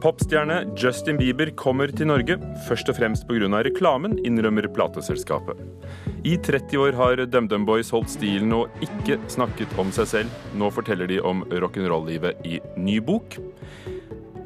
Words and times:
Popstjerne 0.00 0.62
Justin 0.80 1.18
Bieber 1.20 1.50
kommer 1.60 1.90
til 1.92 2.08
Norge, 2.08 2.38
først 2.64 2.88
og 2.88 2.96
fremst 2.96 3.26
pga. 3.28 3.60
reklamen, 3.60 4.14
innrømmer 4.24 4.64
plateselskapet. 4.72 5.58
I 6.24 6.38
30 6.38 6.78
år 6.78 6.96
har 6.96 7.26
DumDum 7.26 7.66
Boys 7.66 7.90
holdt 7.90 8.08
stilen 8.08 8.52
og 8.52 8.70
ikke 8.80 9.18
snakket 9.28 9.68
om 9.76 9.92
seg 9.92 10.08
selv. 10.08 10.30
Nå 10.56 10.70
forteller 10.72 11.06
de 11.06 11.20
om 11.20 11.44
rock'n'roll-livet 11.44 12.40
i 12.48 12.60
ny 12.76 12.96
bok. 13.00 13.36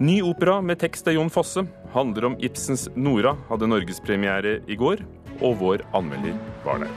Ny 0.00 0.22
opera 0.26 0.58
med 0.60 0.80
tekst 0.82 1.06
av 1.06 1.14
Jon 1.14 1.30
Fosse 1.30 1.62
handler 1.94 2.32
om 2.32 2.36
Ibsens 2.42 2.88
Nora, 2.96 3.36
hadde 3.46 3.70
norgespremiere 3.70 4.58
i 4.66 4.74
går, 4.74 5.06
og 5.38 5.58
vår 5.62 5.86
anmelder 5.94 6.34
var 6.66 6.82
der. 6.82 6.90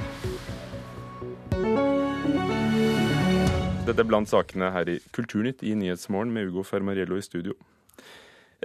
Dette 3.85 4.01
er 4.01 4.09
blant 4.09 4.33
sakene 4.33 4.73
her 4.73 4.89
i 4.89 4.99
Kulturnytt 5.13 5.61
i 5.61 5.77
Nyhetsmorgen 5.77 6.33
med 6.33 6.49
Ugo 6.49 6.65
Fermariello 6.65 7.21
i 7.21 7.21
studio. 7.21 7.53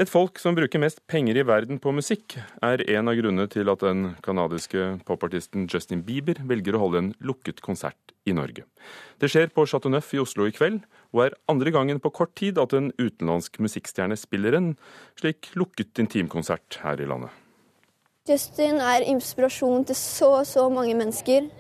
Et 0.01 0.09
folk 0.09 0.39
som 0.41 0.55
bruker 0.57 0.81
mest 0.81 1.03
penger 1.05 1.37
i 1.37 1.43
verden 1.45 1.77
på 1.83 1.93
musikk, 1.93 2.39
er 2.65 2.81
en 2.95 3.11
av 3.11 3.17
grunnene 3.19 3.45
til 3.53 3.69
at 3.69 3.83
den 3.85 4.15
canadiske 4.25 4.87
popartisten 5.05 5.67
Justin 5.69 6.01
Bieber 6.07 6.39
velger 6.49 6.79
å 6.79 6.81
holde 6.87 7.03
en 7.03 7.11
lukket 7.21 7.61
konsert 7.61 8.15
i 8.25 8.33
Norge. 8.33 8.65
Det 9.21 9.29
skjer 9.29 9.53
på 9.53 9.67
Chateau 9.69 9.93
Neuf 9.93 10.09
i 10.17 10.23
Oslo 10.23 10.47
i 10.49 10.55
kveld, 10.57 10.81
og 11.13 11.27
er 11.27 11.37
andre 11.53 11.75
gangen 11.75 12.01
på 12.01 12.13
kort 12.17 12.33
tid 12.41 12.57
at 12.63 12.73
en 12.73 12.89
utenlandsk 12.97 13.61
musikkstjerne 13.61 14.17
spiller 14.17 14.57
en 14.57 14.71
slik 15.21 15.51
lukket 15.61 16.01
intimkonsert 16.01 16.81
her 16.87 16.97
i 16.97 17.09
landet. 17.11 17.29
Justin 18.31 18.81
er 18.81 19.05
inspirasjon 19.13 19.85
til 19.91 19.99
så, 19.99 20.39
så 20.49 20.71
mange 20.73 20.97
mennesker. 20.97 21.51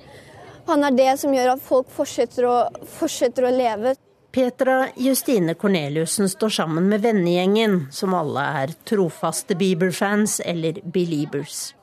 Han 0.71 0.89
er 0.89 0.97
det 0.97 1.11
som 1.21 1.35
gjør 1.37 1.59
at 1.59 1.65
folk 1.67 1.93
fortsetter 1.93 2.49
å, 2.49 2.57
fortsetter 2.97 3.45
å 3.45 3.53
leve. 3.53 3.93
Petra 4.33 4.89
Justine 4.97 5.55
Corneliussen 5.55 6.29
står 6.29 6.49
sammen 6.49 6.89
med 6.89 7.03
vennegjengen, 7.05 7.87
som 7.93 8.15
alle 8.17 8.45
er 8.63 8.73
trofaste 8.89 9.57
Bieber-fans 9.61 10.39
eller 10.41 10.81
Beliebers. 10.85 11.75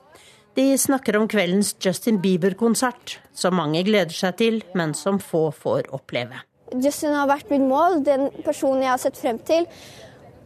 De 0.58 0.64
snakker 0.78 1.14
om 1.16 1.28
kveldens 1.30 1.76
Justin 1.78 2.18
Bieber-konsert, 2.18 3.20
som 3.32 3.54
mange 3.54 3.84
gleder 3.86 4.14
seg 4.14 4.34
til, 4.42 4.58
men 4.74 4.96
som 4.98 5.22
få 5.22 5.46
får 5.54 5.92
oppleve. 5.94 6.42
Justin 6.74 7.14
har 7.14 7.30
vært 7.30 7.54
mitt 7.54 7.62
mål, 7.62 8.00
den 8.06 8.28
personen 8.42 8.82
jeg 8.82 8.94
har 8.96 9.02
sett 9.02 9.22
frem 9.22 9.38
til. 9.46 9.70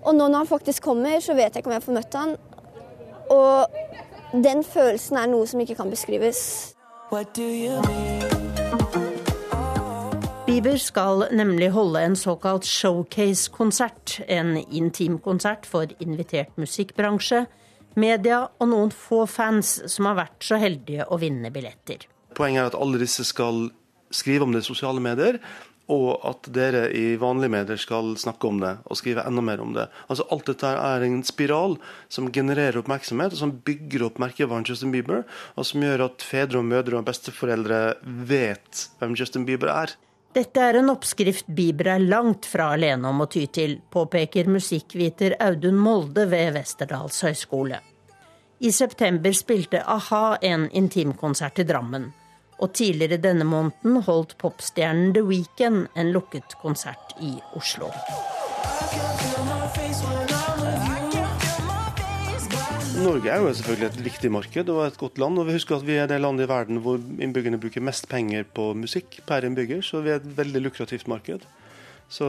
Og 0.05 0.13
nå 0.13 0.29
når 0.29 0.45
han 0.45 0.53
faktisk 0.53 0.85
kommer, 0.85 1.17
så 1.25 1.33
vet 1.33 1.57
jeg 1.57 1.65
ikke 1.65 1.73
om 1.73 1.79
jeg 1.79 1.89
får 1.89 2.01
møtt 2.03 2.21
han. 2.21 2.37
Og 3.33 4.41
den 4.45 4.61
følelsen 4.61 5.25
er 5.25 5.33
noe 5.33 5.49
som 5.49 5.65
ikke 5.65 5.81
kan 5.81 5.93
beskrives. 5.93 6.75
What 7.09 7.33
do 7.33 7.49
you 7.49 7.81
mean? 7.89 8.44
Bieber 10.55 10.77
skal 10.79 11.25
nemlig 11.35 11.73
holde 11.75 11.99
en 11.99 12.13
såkalt 12.15 12.63
showcase-konsert. 12.63 14.21
En 14.31 14.53
intimkonsert 14.71 15.65
for 15.67 15.91
invitert 15.99 16.53
musikkbransje, 16.63 17.41
media 17.99 18.37
og 18.63 18.71
noen 18.71 18.93
få 18.95 19.25
fans 19.27 19.81
som 19.91 20.07
har 20.07 20.21
vært 20.21 20.47
så 20.47 20.61
heldige 20.63 21.09
å 21.11 21.19
vinne 21.19 21.51
billetter. 21.51 22.07
Poenget 22.39 22.63
er 22.63 22.71
at 22.71 22.79
alle 22.79 23.03
disse 23.03 23.27
skal 23.27 23.65
skrive 24.15 24.47
om 24.47 24.55
det 24.55 24.63
i 24.63 24.69
sosiale 24.69 25.03
medier, 25.03 25.41
og 25.91 26.23
at 26.31 26.47
dere 26.55 26.85
i 26.95 27.19
vanlige 27.19 27.57
medier 27.57 27.83
skal 27.83 28.15
snakke 28.15 28.47
om 28.47 28.63
det 28.63 28.77
og 28.87 29.03
skrive 29.03 29.27
enda 29.27 29.43
mer 29.43 29.59
om 29.67 29.75
det. 29.75 29.89
Altså 30.07 30.29
Alt 30.31 30.55
dette 30.55 30.71
er 30.71 31.09
en 31.11 31.27
spiral 31.27 31.81
som 32.07 32.31
genererer 32.31 32.79
oppmerksomhet, 32.79 33.35
og 33.35 33.43
som 33.43 33.59
bygger 33.59 34.07
opp 34.07 34.23
merkevaren 34.23 34.71
Justin 34.71 34.95
Bieber, 34.95 35.27
og 35.59 35.67
som 35.67 35.83
gjør 35.83 36.13
at 36.13 36.23
fedre 36.23 36.63
og 36.63 36.71
mødre 36.71 37.03
og 37.03 37.11
besteforeldre 37.11 37.85
vet 38.31 38.87
hvem 39.03 39.19
Justin 39.19 39.51
Bieber 39.51 39.75
er. 39.75 39.99
Dette 40.35 40.59
er 40.59 40.81
en 40.81 40.91
oppskrift 40.91 41.47
Bieber 41.47 41.93
er 41.93 42.03
langt 42.03 42.49
fra 42.51 42.73
alene 42.75 43.07
om 43.07 43.23
å 43.23 43.27
ty 43.31 43.45
til, 43.55 43.77
påpeker 43.95 44.49
musikkviter 44.51 45.37
Audun 45.45 45.79
Molde 45.79 46.25
ved 46.27 46.57
Westerdals 46.57 47.21
høgskole. 47.23 47.79
I 48.59 48.73
september 48.75 49.37
spilte 49.37 49.85
a-ha 49.87 50.25
en 50.43 50.67
intimkonsert 50.75 51.63
i 51.63 51.69
Drammen. 51.69 52.09
Og 52.59 52.75
tidligere 52.75 53.21
denne 53.23 53.47
måneden 53.47 54.03
holdt 54.09 54.35
popstjernen 54.43 55.15
The 55.15 55.23
Weekend 55.29 55.87
en 55.95 56.11
lukket 56.17 56.59
konsert 56.63 57.15
i 57.23 57.37
Oslo. 57.55 57.93
Norge 63.05 63.29
er 63.29 63.43
jo 63.43 63.51
selvfølgelig 63.53 63.87
et 63.91 64.05
viktig 64.07 64.29
marked 64.33 64.71
og 64.73 64.79
et 64.87 64.95
godt 64.97 65.19
land. 65.21 65.39
og 65.39 65.45
vi 65.47 65.59
husker 65.59 65.77
at 65.77 65.85
Vi 65.85 65.99
er 66.01 66.07
det 66.09 66.21
landet 66.21 66.47
i 66.47 66.49
verden 66.49 66.81
hvor 66.81 66.97
innbyggerne 66.97 67.61
bruker 67.61 67.85
mest 67.85 68.09
penger 68.09 68.45
på 68.45 68.73
musikk 68.75 69.21
per 69.27 69.45
innbygger, 69.45 69.83
så 69.85 70.01
vi 70.01 70.09
er 70.09 70.23
et 70.23 70.37
veldig 70.39 70.63
lukrativt 70.65 71.07
marked. 71.09 71.45
Så 72.09 72.27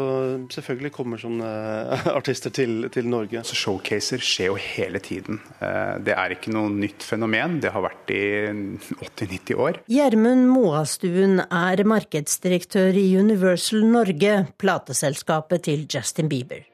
selvfølgelig 0.52 0.92
kommer 0.92 1.20
sånne 1.20 1.48
artister 2.20 2.52
til, 2.52 2.90
til 2.92 3.08
Norge. 3.08 3.44
Så 3.48 3.56
Showcaser 3.56 4.20
skjer 4.20 4.52
jo 4.52 4.60
hele 4.60 5.00
tiden. 5.00 5.40
Eh, 5.62 5.96
det 6.04 6.16
er 6.16 6.36
ikke 6.36 6.52
noe 6.52 6.72
nytt 6.74 7.08
fenomen. 7.08 7.62
Det 7.64 7.72
har 7.72 7.86
vært 7.86 8.12
i 8.12 8.24
80-90 8.52 9.56
år. 9.56 9.82
Gjermund 9.88 10.48
Moastuen 10.52 11.40
er 11.46 11.88
markedsdirektør 11.88 13.00
i 13.00 13.10
Universal 13.16 13.88
Norge, 13.96 14.40
plateselskapet 14.60 15.70
til 15.72 15.88
Justin 15.88 16.32
Bieber. 16.32 16.66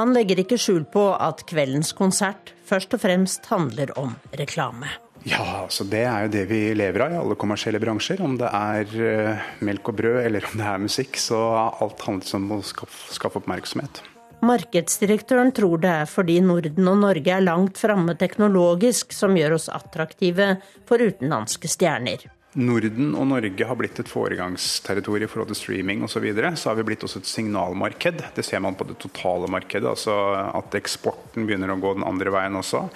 Han 0.00 0.14
legger 0.16 0.38
ikke 0.40 0.56
skjul 0.56 0.86
på 0.88 1.10
at 1.20 1.42
kveldens 1.44 1.92
konsert 1.92 2.54
først 2.64 2.94
og 2.96 3.02
fremst 3.02 3.50
handler 3.50 3.90
om 4.00 4.14
reklame. 4.38 4.88
Ja, 5.28 5.42
altså 5.66 5.84
det 5.84 6.06
er 6.08 6.24
jo 6.24 6.30
det 6.32 6.46
vi 6.48 6.60
lever 6.72 7.04
av 7.04 7.12
i 7.12 7.18
alle 7.20 7.36
kommersielle 7.36 7.82
bransjer. 7.82 8.22
Om 8.24 8.38
det 8.40 8.48
er 8.48 8.94
uh, 8.96 9.50
melk 9.68 9.90
og 9.92 9.98
brød 9.98 10.22
eller 10.22 10.46
om 10.48 10.56
det 10.56 10.70
er 10.70 10.80
musikk, 10.86 11.20
så 11.20 11.42
alt 11.68 12.00
handler 12.06 12.38
om 12.38 12.48
å 12.56 12.62
skaffe, 12.64 13.12
skaffe 13.12 13.42
oppmerksomhet. 13.42 14.00
Markedsdirektøren 14.40 15.52
tror 15.52 15.82
det 15.82 15.92
er 15.92 16.08
fordi 16.08 16.38
Norden 16.40 16.88
og 16.88 17.00
Norge 17.02 17.36
er 17.36 17.44
langt 17.44 17.76
framme 17.76 18.16
teknologisk 18.16 19.12
som 19.12 19.36
gjør 19.36 19.58
oss 19.58 19.68
attraktive 19.68 20.54
for 20.88 21.04
utenlandske 21.04 21.68
stjerner. 21.68 22.30
Norden 22.58 23.12
og 23.14 23.28
Norge 23.30 23.66
har 23.66 23.76
blitt 23.78 24.00
et 24.02 24.10
foregangsterritorium 24.10 25.28
i 25.28 25.30
forhold 25.30 25.52
til 25.52 25.58
streaming 25.60 26.02
osv. 26.02 26.16
Så, 26.16 26.22
videre. 26.24 26.50
så 26.58 26.70
har 26.70 26.80
vi 26.80 26.86
blitt 26.88 27.04
også 27.06 27.20
et 27.22 27.30
signalmarked. 27.30 28.24
Det 28.34 28.44
ser 28.46 28.58
man 28.64 28.74
på 28.74 28.88
det 28.88 28.98
totale 28.98 29.46
markedet. 29.46 29.86
Altså 29.86 30.16
at 30.50 30.74
eksporten 30.74 31.46
begynner 31.46 31.70
å 31.70 31.78
gå 31.78 31.94
den 31.94 32.06
andre 32.08 32.34
veien 32.34 32.58
også. 32.58 32.88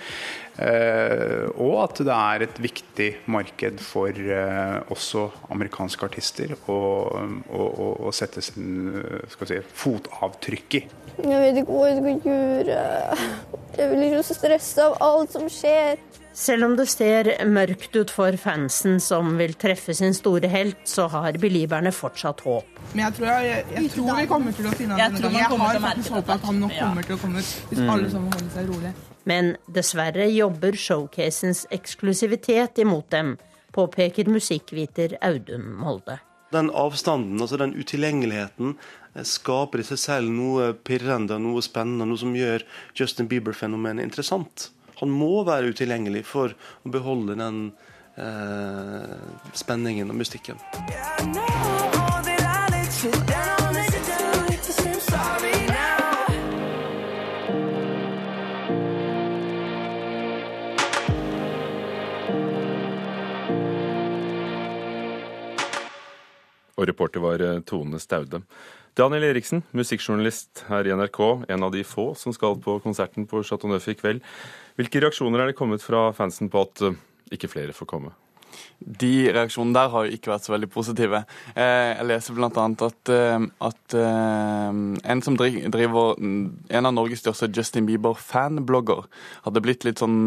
Eh, 0.55 1.49
og 1.59 1.81
at 1.83 2.01
det 2.07 2.15
er 2.15 2.45
et 2.47 2.59
viktig 2.63 3.09
marked 3.27 3.81
for 3.83 4.15
eh, 4.15 4.77
også 4.95 5.27
amerikanske 5.51 6.07
artister 6.07 6.55
å, 6.71 6.77
å, 7.51 7.65
å, 7.65 7.89
å 8.07 8.13
sette 8.15 8.45
sin 8.45 8.93
si, 9.35 9.59
fotavtrykk 9.83 10.79
i. 10.79 10.83
Jeg 11.25 11.41
vet 11.43 11.63
ikke 11.63 11.75
hva 11.75 11.89
jeg 11.91 12.03
skal 12.03 12.29
gjøre. 12.31 12.83
Jeg 13.75 13.91
blir 13.91 14.21
så 14.23 14.37
stressa 14.37 14.93
av 14.93 15.01
alt 15.03 15.35
som 15.35 15.49
skjer. 15.51 15.99
Selv 16.35 16.67
om 16.67 16.73
det 16.75 16.89
ser 16.91 17.29
mørkt 17.47 17.95
ut 17.95 18.11
for 18.11 18.35
fansen 18.39 18.99
som 19.03 19.37
vil 19.39 19.55
treffe 19.59 19.95
sin 19.95 20.15
store 20.15 20.51
helt, 20.51 20.81
så 20.91 21.07
har 21.13 21.39
belieberne 21.39 21.93
fortsatt 21.95 22.43
håp. 22.47 22.83
Men 22.93 23.05
jeg 23.05 23.17
tror, 23.21 23.31
jeg, 23.47 23.65
jeg 23.77 23.91
tror 23.95 24.11
vi 24.19 24.29
kommer 24.31 24.59
til 24.59 24.71
å 24.71 24.75
finne 24.75 24.99
ham 24.99 25.19
denne 25.19 25.35
Jeg 25.39 25.63
har 25.63 25.83
faktisk 25.87 26.19
håpet 26.19 26.37
at 26.39 26.47
han 26.51 26.63
nok 26.67 26.79
kommer 26.79 27.11
til 27.11 27.19
å 27.19 27.23
komme 27.23 27.43
ut, 27.43 27.59
hvis 27.71 27.83
mm. 27.83 27.93
alle 27.97 28.15
sammen 28.15 28.35
holder 28.35 28.55
seg 28.59 28.73
rolig. 28.75 28.95
Men 29.25 29.55
dessverre 29.67 30.29
jobber 30.33 30.77
showcasens 30.77 31.65
eksklusivitet 31.75 32.79
imot 32.85 33.11
dem, 33.11 33.37
påpeker 33.75 34.29
musikkviter 34.31 35.17
Audun 35.25 35.67
Molde. 35.81 36.21
Den 36.55 36.71
avstanden, 36.71 37.41
altså 37.41 37.59
den 37.59 37.75
utilgjengeligheten, 37.75 38.77
eh, 39.15 39.25
skaper 39.27 39.83
i 39.83 39.89
seg 39.89 39.99
selv 39.99 40.31
noe 40.31 40.73
pirrende, 40.87 41.41
noe 41.43 41.65
spennende, 41.65 42.07
noe 42.07 42.21
som 42.21 42.37
gjør 42.37 42.63
Justin 42.95 43.29
Bieber-fenomenet 43.29 44.05
interessant. 44.05 44.69
Han 45.01 45.11
må 45.11 45.43
være 45.49 45.75
utilgjengelig 45.75 46.23
for 46.29 46.55
å 46.55 46.93
beholde 46.95 47.35
den 47.41 47.65
eh, 48.17 49.19
spenningen 49.59 50.15
og 50.15 50.21
mystikken. 50.21 50.61
Og 66.85 66.91
reporter 66.93 67.23
var 67.25 67.41
eh, 67.41 67.63
Tone 67.65 68.01
Staude. 68.03 68.43
Daniel 68.95 69.25
Eriksen, 69.33 69.65
musikkjournalist 69.75 70.67
her 70.69 70.87
i 70.87 70.93
NRK, 70.95 71.21
en 71.51 71.65
av 71.67 71.73
de 71.75 71.83
få 71.83 72.13
som 72.19 72.35
skal 72.37 72.61
på 72.63 72.77
konserten 72.85 73.27
på 73.27 73.41
Chateau 73.43 73.73
Neuf 73.73 73.89
i 73.91 73.97
kveld. 73.99 74.21
Hvilke 74.79 75.03
reaksjoner 75.03 75.43
er 75.43 75.51
det 75.51 75.59
kommet 75.59 75.83
fra 75.83 76.11
fansen 76.15 76.53
på 76.53 76.67
at 76.67 76.85
eh, 76.85 77.01
ikke 77.35 77.51
flere 77.51 77.75
får 77.75 77.91
komme? 77.91 78.13
De 78.85 79.31
reaksjonene 79.33 79.77
der 79.77 79.93
har 79.93 80.05
jo 80.05 80.17
ikke 80.17 80.33
vært 80.33 80.45
så 80.45 80.53
veldig 80.53 80.69
positive. 80.73 81.23
Eh, 81.55 81.95
jeg 81.95 82.07
leser 82.09 82.37
bl.a. 82.37 82.49
at, 82.51 83.13
eh, 83.13 83.47
at 83.69 83.97
en 83.97 85.23
som 85.25 85.39
driver 85.39 86.19
en 86.21 86.89
av 86.89 86.93
Norges 86.93 87.23
største 87.25 87.49
Justin 87.55 87.89
Bieber-fanblogger, 87.89 89.07
hadde 89.47 89.63
blitt 89.65 89.87
litt 89.87 90.03
sånn 90.03 90.19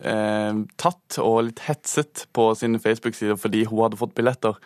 eh, 0.00 0.62
tatt 0.80 1.18
og 1.22 1.42
litt 1.50 1.64
hetset 1.66 2.26
på 2.36 2.50
sine 2.58 2.80
Facebook-sider 2.82 3.36
fordi 3.40 3.66
hun 3.68 3.84
hadde 3.84 4.00
fått 4.00 4.16
billetter, 4.16 4.56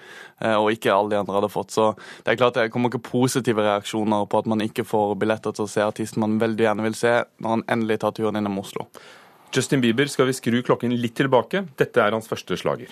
og 0.43 0.73
ikke 0.75 0.91
alle 0.91 1.13
de 1.13 1.19
andre 1.21 1.37
hadde 1.37 1.51
fått. 1.53 1.71
Så 1.75 1.93
det 2.25 2.33
er 2.33 2.39
klart 2.41 2.57
det 2.59 2.71
kommer 2.75 2.91
ikke 2.91 3.05
positive 3.13 3.63
reaksjoner 3.63 4.27
på 4.27 4.43
at 4.43 4.49
man 4.51 4.63
ikke 4.65 4.87
får 4.87 5.15
billetter 5.21 5.55
til 5.55 5.69
å 5.69 5.71
se 5.71 5.85
artisten 5.85 6.23
man 6.23 6.41
veldig 6.43 6.67
gjerne 6.67 6.87
vil 6.87 6.99
se, 6.99 7.13
når 7.43 7.57
han 7.57 7.67
endelig 7.77 8.01
tar 8.03 8.15
turen 8.17 8.39
innom 8.39 8.59
Oslo. 8.63 8.89
Justin 9.55 9.83
Bieber 9.85 10.09
skal 10.09 10.31
vi 10.31 10.33
skru 10.33 10.63
klokken 10.65 10.95
litt 10.97 11.13
tilbake. 11.19 11.67
Dette 11.77 12.01
er 12.01 12.15
hans 12.17 12.29
første 12.31 12.57
slager. 12.57 12.89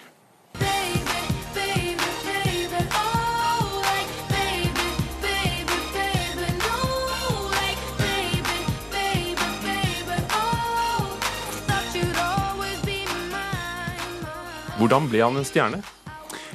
Hvordan 14.81 15.09
ble 15.09 15.25
han 15.25 15.37
en 15.37 15.45
stjerne? 15.49 15.81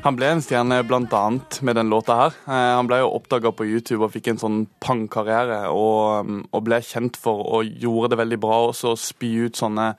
Han 0.06 0.14
ble 0.14 0.28
en 0.36 0.42
stjerne 0.46 0.84
bl.a. 0.86 1.24
med 1.66 1.78
den 1.80 1.90
låta 1.90 2.16
her. 2.20 2.36
Eh, 2.46 2.74
han 2.78 2.86
ble 2.86 3.00
jo 3.02 3.08
oppdaga 3.18 3.50
på 3.50 3.66
YouTube 3.66 4.04
og 4.06 4.12
fikk 4.14 4.28
en 4.30 4.42
sånn 4.42 4.60
pang-karriere. 4.78 5.64
Og, 5.74 6.30
og, 6.52 6.60
ble 6.68 6.78
kjent 6.86 7.18
for 7.18 7.42
og 7.58 7.72
gjorde 7.82 8.12
det 8.14 8.20
veldig 8.22 8.38
bra 8.44 8.60
også, 8.68 8.94
å 8.94 9.00
spy 9.02 9.32
ut 9.48 9.58
sånne 9.58 9.96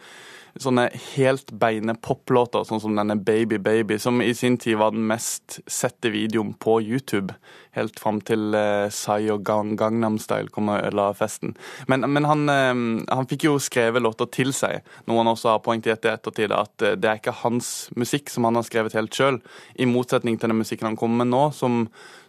sånne 0.62 0.86
helt 1.14 1.50
beine 1.60 1.94
poplåter, 2.00 2.64
sånn 2.66 2.80
som 2.82 2.96
denne 2.96 3.16
Baby 3.20 3.58
Baby, 3.62 3.98
som 4.00 4.22
i 4.24 4.32
sin 4.36 4.56
tid 4.60 4.78
var 4.80 4.94
den 4.94 5.06
mest 5.08 5.58
sette 5.70 6.10
videoen 6.14 6.54
på 6.62 6.78
YouTube. 6.84 7.34
Helt 7.76 8.00
fram 8.00 8.22
til 8.24 8.56
uh, 8.56 8.88
Psy 8.92 9.28
og 9.34 9.44
Gang 9.46 9.74
Gangnam 9.76 10.16
Style 10.22 10.52
kom 10.52 10.70
og 10.72 10.80
ødela 10.80 11.10
festen. 11.16 11.56
Men, 11.90 12.06
men 12.12 12.28
han, 12.28 12.46
uh, 12.48 13.04
han, 13.12 13.28
fikk 13.28 13.48
jo 13.48 13.56
skrevet 13.62 14.04
låter 14.04 14.30
til 14.32 14.54
seg, 14.56 14.86
noe 15.06 15.20
han 15.20 15.32
også 15.34 15.52
har 15.54 15.64
poengtert 15.64 16.08
i 16.08 16.12
ettertid, 16.14 16.54
at 16.56 16.86
uh, 16.86 16.94
det 16.96 17.10
er 17.10 17.20
ikke 17.20 17.36
hans 17.42 17.90
musikk 17.96 18.32
som 18.32 18.48
han 18.48 18.56
har 18.58 18.66
skrevet 18.68 18.96
helt 18.96 19.14
sjøl, 19.16 19.42
i 19.76 19.88
motsetning 19.88 20.40
til 20.40 20.52
den 20.52 20.62
musikken 20.62 20.92
han 20.92 20.98
kommer 20.98 21.24
med 21.24 21.32
nå, 21.34 21.44
som, 21.56 21.84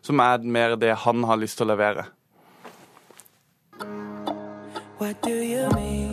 som 0.06 0.24
er 0.24 0.44
mer 0.44 0.76
det 0.80 0.96
han 1.06 1.24
har 1.28 1.40
lyst 1.40 1.62
til 1.62 1.70
å 1.70 1.74
levere. 1.76 2.10
What 4.98 5.22
do 5.22 5.30
you 5.30 5.70
mean? 5.76 6.07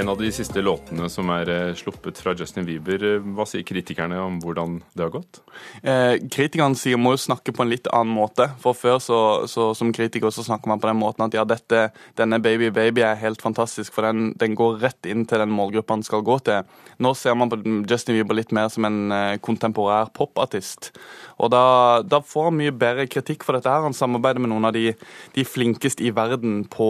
En 0.00 0.08
av 0.08 0.16
de 0.16 0.30
siste 0.32 0.62
låtene 0.64 1.10
som 1.12 1.28
er 1.34 1.50
eh, 1.52 1.74
sluppet 1.76 2.16
fra 2.22 2.32
Justin 2.32 2.64
Bieber. 2.64 3.02
Eh, 3.04 3.24
hva 3.36 3.44
sier 3.44 3.66
kritikerne 3.68 4.16
om 4.22 4.38
hvordan 4.40 4.78
det 4.96 5.02
har 5.04 5.10
gått? 5.12 5.40
Eh, 5.82 6.14
kritikerne 6.24 6.78
sier 6.78 6.96
må 6.96 7.12
jo 7.12 7.20
snakke 7.20 7.52
på 7.52 7.66
en 7.66 7.68
litt 7.68 7.90
annen 7.92 8.14
måte. 8.16 8.46
For 8.62 8.72
før 8.72 8.96
så, 9.04 9.18
så 9.50 9.66
som 9.76 9.90
kritiker 9.92 10.32
så 10.32 10.44
snakker 10.46 10.72
man 10.72 10.80
på 10.80 10.88
den 10.88 10.96
måten 11.02 11.26
at 11.26 11.36
ja, 11.36 11.44
dette, 11.44 11.90
denne 12.16 12.38
Baby 12.40 12.70
Baby 12.72 13.04
er 13.04 13.20
helt 13.20 13.44
fantastisk, 13.44 13.92
for 13.92 14.08
den, 14.08 14.30
den 14.40 14.56
går 14.56 14.78
rett 14.86 15.08
inn 15.10 15.26
til 15.28 15.42
den 15.42 15.52
målgruppa 15.52 15.98
den 15.98 16.06
skal 16.06 16.24
gå 16.24 16.38
til. 16.48 16.64
Nå 16.96 17.12
ser 17.18 17.36
man 17.36 17.52
på 17.52 17.60
Justin 17.90 18.16
Bieber 18.16 18.38
litt 18.38 18.54
mer 18.56 18.70
som 18.72 18.88
en 18.88 19.12
eh, 19.12 19.34
kontemporær 19.44 20.14
popartist. 20.16 20.94
Og 21.36 21.52
da, 21.52 21.66
da, 22.08 22.22
får 22.24 22.48
han 22.48 22.56
mye 22.62 22.72
bedre 22.86 23.04
kritikk 23.10 23.44
for 23.44 23.58
dette 23.58 23.68
her. 23.68 23.84
Han 23.84 23.96
samarbeider 23.96 24.40
med 24.40 24.54
noen 24.54 24.70
av 24.70 24.72
de, 24.76 24.94
de 25.36 25.44
flinkeste 25.44 26.08
i 26.08 26.14
verden 26.16 26.62
på 26.72 26.88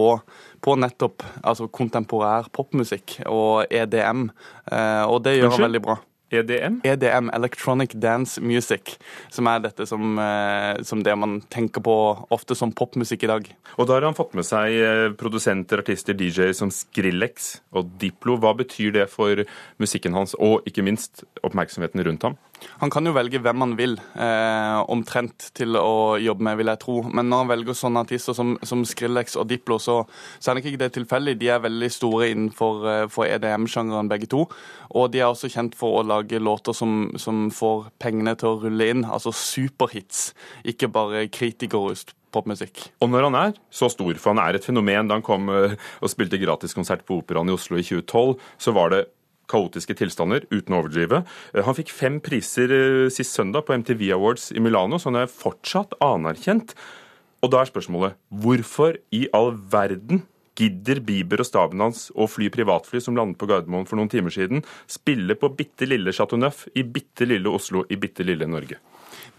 på 0.61 0.75
nettopp 0.77 1.23
altså 1.41 1.67
kontemporær 1.73 2.49
popmusikk 2.53 3.00
og 3.29 3.67
EDM, 3.69 4.29
eh, 4.71 5.03
og 5.07 5.23
det 5.25 5.37
gjør 5.39 5.55
han 5.55 5.69
veldig 5.69 5.83
bra. 5.85 5.99
EDM? 6.31 6.79
EDM, 6.87 7.29
Electronic 7.35 7.91
Dance 7.99 8.41
Music, 8.41 8.95
som 9.29 9.47
er 9.51 9.59
dette 9.65 9.85
som, 9.89 10.15
eh, 10.19 10.79
som, 10.87 11.03
det 11.03 11.15
man 11.19 11.41
tenker 11.51 11.83
på 11.83 11.95
ofte 12.31 12.55
som 12.55 12.71
popmusikk 12.71 13.25
i 13.27 13.31
dag. 13.31 13.49
Og 13.77 13.87
da 13.87 13.97
har 13.97 14.07
han 14.07 14.15
fått 14.15 14.37
med 14.39 14.47
seg 14.47 14.77
eh, 14.79 15.09
produsenter, 15.19 15.83
artister, 15.83 16.15
DJ 16.15 16.53
som 16.55 16.71
Skrillex 16.71 17.59
og 17.75 17.91
Diplo. 17.99 18.37
Hva 18.39 18.55
betyr 18.55 18.95
det 19.01 19.09
for 19.11 19.43
musikken 19.81 20.15
hans, 20.15 20.37
og 20.39 20.63
ikke 20.69 20.85
minst 20.87 21.25
oppmerksomheten 21.43 22.03
rundt 22.07 22.29
ham? 22.29 22.39
Han 22.81 22.91
kan 22.93 23.05
jo 23.05 23.13
velge 23.15 23.41
hvem 23.41 23.63
han 23.63 23.75
vil, 23.77 23.95
eh, 24.15 24.77
omtrent 24.91 25.49
til 25.57 25.77
å 25.79 26.17
jobbe 26.21 26.45
med, 26.47 26.57
vil 26.59 26.71
jeg 26.71 26.81
tro. 26.83 26.97
Men 27.09 27.29
når 27.29 27.43
han 27.43 27.51
velger 27.51 27.77
sånne 27.77 28.03
artister 28.05 28.37
som, 28.37 28.53
som 28.63 28.85
Skrillex 28.87 29.37
og 29.39 29.47
Diplo, 29.49 29.79
så, 29.81 30.01
så 30.39 30.51
er 30.51 30.57
det 30.57 30.65
ikke 30.65 30.83
det 30.83 30.91
tilfeldig. 30.97 31.37
De 31.41 31.51
er 31.53 31.63
veldig 31.63 31.91
store 31.93 32.31
innenfor 32.31 32.87
eh, 32.91 33.19
EDM-sjangeren 33.35 34.11
begge 34.11 34.29
to. 34.31 34.45
Og 34.91 35.11
de 35.11 35.21
er 35.21 35.29
også 35.29 35.51
kjent 35.51 35.77
for 35.77 35.99
å 35.99 36.07
lage 36.07 36.41
låter 36.41 36.75
som, 36.77 37.11
som 37.21 37.49
får 37.53 37.91
pengene 38.01 38.35
til 38.39 38.53
å 38.53 38.63
rulle 38.65 38.89
inn, 38.93 39.05
altså 39.05 39.33
superhits, 39.35 40.31
ikke 40.67 40.91
bare 40.91 41.27
kritikerrust 41.31 42.15
popmusikk. 42.31 42.85
Og 43.03 43.11
når 43.11 43.27
han 43.27 43.39
er 43.39 43.57
så 43.73 43.89
stor, 43.91 44.13
for 44.19 44.33
han 44.33 44.43
er 44.43 44.57
et 44.57 44.67
fenomen 44.67 45.09
Da 45.09 45.17
han 45.17 45.25
kom 45.25 45.49
eh, 45.51 45.75
og 45.99 46.11
spilte 46.11 46.39
gratiskonsert 46.41 47.03
på 47.07 47.19
Operaen 47.21 47.51
i 47.51 47.55
Oslo 47.55 47.79
i 47.79 47.85
2012, 47.85 48.37
så 48.61 48.75
var 48.75 48.93
det 48.93 49.01
kaotiske 49.51 49.97
tilstander, 49.99 50.47
uten 50.53 50.75
å 50.75 50.81
overdrive. 50.81 51.23
Eh, 51.53 51.63
han 51.67 51.77
fikk 51.77 51.93
fem 51.93 52.19
priser 52.23 52.73
eh, 52.75 53.11
sist 53.13 53.35
søndag 53.37 53.67
på 53.67 53.75
MTV 53.77 54.07
Awards 54.15 54.49
i 54.55 54.63
Milano, 54.63 54.99
så 54.99 55.11
han 55.11 55.21
er 55.23 55.31
fortsatt 55.31 55.97
anerkjent. 56.03 56.75
Og 57.41 57.53
da 57.53 57.61
er 57.61 57.71
spørsmålet 57.71 58.19
hvorfor 58.43 58.99
i 59.17 59.25
all 59.35 59.55
verden 59.71 60.25
gidder 60.59 60.99
Bieber 61.05 61.41
og 61.41 61.47
staben 61.47 61.81
hans 61.81 62.09
å 62.13 62.27
fly 62.29 62.49
privatfly 62.53 63.01
som 63.01 63.17
landet 63.17 63.39
på 63.39 63.47
Gardermoen 63.49 63.87
for 63.89 63.99
noen 63.99 64.11
timer 64.11 64.33
siden, 64.33 64.65
spille 64.89 65.37
på 65.39 65.49
bitte 65.57 65.87
lille 65.89 66.13
Chateau 66.15 66.39
Neuf 66.39 66.65
i 66.75 66.83
bitte 66.83 67.27
lille 67.27 67.51
Oslo 67.51 67.85
i 67.89 67.97
bitte 68.01 68.25
lille 68.27 68.49
Norge? 68.49 68.81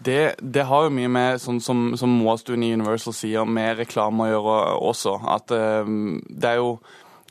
Det, 0.03 0.35
det, 0.41 0.65
har 0.67 0.87
jo 0.87 0.95
mye 0.95 1.09
med, 1.11 1.39
sånn 1.39 1.61
som, 1.63 1.93
som 1.99 2.11
Moastuen 2.17 2.63
i 2.65 2.73
Universal 2.75 3.15
sier, 3.15 3.47
med 3.47 3.77
reklame 3.79 4.25
å 4.25 4.31
gjøre 4.31 4.57
også. 4.89 5.13
At 5.31 5.53
um, 5.53 6.17
det 6.27 6.49
er 6.49 6.59
jo 6.59 6.73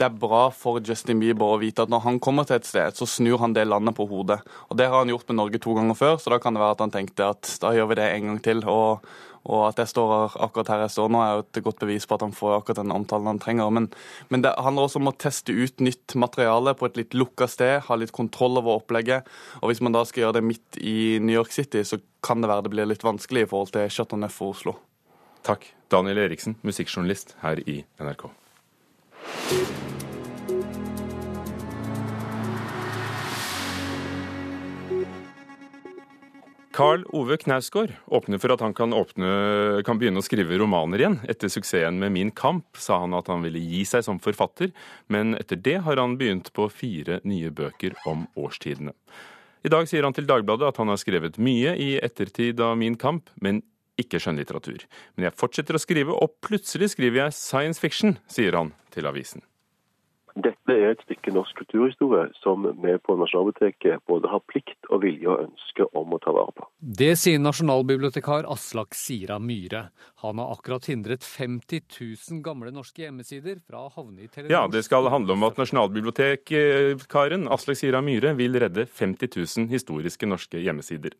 det 0.02 0.08
er 0.08 0.18
bra 0.18 0.48
for 0.50 0.82
Justin 0.82 1.20
Bieber 1.22 1.52
å 1.54 1.58
vite 1.62 1.84
at 1.84 1.90
når 1.92 2.02
han 2.02 2.16
kommer 2.22 2.46
til 2.48 2.58
et 2.58 2.66
sted, 2.66 2.96
så 2.98 3.06
snur 3.06 3.38
han 3.38 3.52
det 3.54 3.68
landet 3.68 3.94
på 3.94 4.08
hodet. 4.10 4.40
Og 4.66 4.78
Det 4.78 4.88
har 4.90 4.98
han 4.98 5.12
gjort 5.12 5.28
med 5.30 5.38
Norge 5.38 5.60
to 5.62 5.74
ganger 5.76 5.94
før, 5.94 6.16
så 6.18 6.32
da 6.32 6.40
kan 6.42 6.56
det 6.56 6.62
være 6.62 6.74
at 6.74 6.82
han 6.82 6.94
tenkte 6.94 7.28
at 7.30 7.50
da 7.62 7.70
gjør 7.76 7.92
vi 7.92 7.98
det 8.00 8.08
en 8.10 8.26
gang 8.32 8.40
til. 8.42 8.64
Og, 8.66 9.06
og 9.46 9.60
at 9.68 9.78
jeg 9.78 9.92
står 9.92 10.34
akkurat 10.42 10.72
her 10.72 10.82
jeg 10.88 10.94
står 10.96 11.12
nå, 11.14 11.20
er 11.22 11.36
jo 11.36 11.44
et 11.44 11.62
godt 11.68 11.84
bevis 11.84 12.08
på 12.08 12.18
at 12.18 12.24
han 12.26 12.34
får 12.34 12.56
akkurat 12.56 12.80
den 12.82 12.96
omtalen 12.96 13.30
han 13.30 13.38
trenger. 13.42 13.70
Men, 13.70 13.86
men 14.34 14.42
det 14.42 14.56
handler 14.58 14.88
også 14.88 14.98
om 14.98 15.12
å 15.12 15.14
teste 15.14 15.54
ut 15.54 15.86
nytt 15.86 16.18
materiale 16.18 16.74
på 16.74 16.90
et 16.90 16.98
litt 16.98 17.14
lukka 17.14 17.46
sted, 17.46 17.78
ha 17.86 18.00
litt 18.00 18.14
kontroll 18.16 18.58
over 18.58 18.82
opplegget. 18.82 19.30
Og 19.62 19.70
hvis 19.70 19.84
man 19.86 19.94
da 19.94 20.02
skal 20.08 20.26
gjøre 20.26 20.40
det 20.40 20.46
midt 20.50 20.82
i 20.82 21.22
New 21.22 21.36
York 21.38 21.54
City, 21.54 21.86
så 21.86 22.02
kan 22.26 22.42
det 22.42 22.50
være 22.50 22.66
det 22.66 22.74
blir 22.74 22.90
litt 22.90 23.06
vanskelig 23.06 23.46
i 23.46 23.52
forhold 23.54 23.70
til 23.78 23.86
Chateau 23.86 24.18
Neuf 24.18 24.42
og 24.42 24.56
Oslo. 24.56 24.78
Takk. 25.46 25.70
Daniel 25.92 26.24
Eriksen, 26.26 26.58
musikkjournalist 26.66 27.36
her 27.44 27.62
i 27.68 27.84
NRK. 28.02 28.32
Carl 36.72 37.04
Ove 37.12 37.36
Knausgård 37.36 37.92
åpner 38.06 38.38
for 38.40 38.54
at 38.54 38.62
han 38.64 38.74
kan, 38.74 38.94
åpne, 38.96 39.82
kan, 39.84 39.98
begynne 40.00 40.22
å 40.22 40.24
skrive 40.24 40.56
romaner 40.60 41.02
igjen. 41.02 41.18
Etter 41.28 41.52
suksessen 41.52 41.98
med 42.00 42.14
Min 42.14 42.30
kamp 42.32 42.80
sa 42.80 43.02
han 43.02 43.12
at 43.16 43.28
han 43.28 43.44
ville 43.44 43.60
gi 43.60 43.82
seg 43.88 44.06
som 44.06 44.20
forfatter, 44.22 44.72
men 45.12 45.36
etter 45.36 45.60
det 45.60 45.82
har 45.84 46.00
han 46.00 46.16
begynt 46.20 46.48
på 46.56 46.70
fire 46.72 47.20
nye 47.28 47.52
bøker 47.52 47.98
om 48.08 48.24
årstidene. 48.40 48.96
I 49.62 49.70
dag 49.70 49.86
sier 49.86 50.02
han 50.08 50.16
til 50.16 50.26
Dagbladet 50.26 50.72
at 50.72 50.80
han 50.80 50.90
har 50.90 50.98
skrevet 50.98 51.36
mye 51.36 51.76
i 51.76 51.92
ettertid 52.02 52.60
av 52.64 52.74
Min 52.80 52.96
kamp, 52.96 53.28
men 53.36 53.60
ikke 54.00 54.22
skjønnlitteratur. 54.22 54.88
Men 55.14 55.28
jeg 55.28 55.38
fortsetter 55.38 55.76
å 55.76 55.82
skrive, 55.82 56.16
og 56.16 56.40
plutselig 56.42 56.94
skriver 56.96 57.26
jeg 57.26 57.36
science 57.36 57.82
fiction, 57.82 58.16
sier 58.32 58.56
han 58.56 58.72
til 58.94 59.06
avisen. 59.12 59.44
Dette 60.32 60.72
er 60.72 60.94
et 60.94 61.02
stykke 61.04 61.32
norsk 61.34 61.58
kulturhistorie 61.60 62.30
som 62.40 62.64
vi 62.64 62.94
på 63.04 63.16
Nasjonalbiblioteket 63.20 64.00
både 64.08 64.30
har 64.32 64.40
plikt 64.48 64.88
og 64.88 65.02
vilje 65.04 65.28
og 65.28 65.42
ønske 65.44 65.86
om 65.98 66.14
å 66.16 66.20
ta 66.22 66.32
vare 66.32 66.54
på. 66.56 66.68
Det 66.80 67.10
sier 67.20 67.42
nasjonalbibliotekar 67.42 68.48
Aslak 68.52 68.96
Sira 68.96 69.36
Myhre. 69.42 69.84
Han 70.24 70.40
har 70.40 70.54
akkurat 70.54 70.88
hindret 70.88 71.26
50 71.26 71.84
000 71.98 72.40
gamle 72.46 72.72
norske 72.72 73.04
hjemmesider 73.04 73.60
fra 73.66 73.84
å 73.84 73.92
havne 73.92 74.24
i 74.24 74.30
Telenor. 74.30 74.54
Ja, 74.54 74.62
det 74.72 74.84
skal 74.88 75.10
handle 75.12 75.36
om 75.36 75.44
at 75.48 75.60
nasjonalbibliotekaren 75.60 77.44
Aslak 77.52 77.82
Sira 77.82 78.00
Myhre 78.04 78.32
vil 78.38 78.56
redde 78.62 78.86
50 78.88 79.34
000 79.36 79.68
historiske 79.74 80.30
norske 80.30 80.64
hjemmesider. 80.64 81.18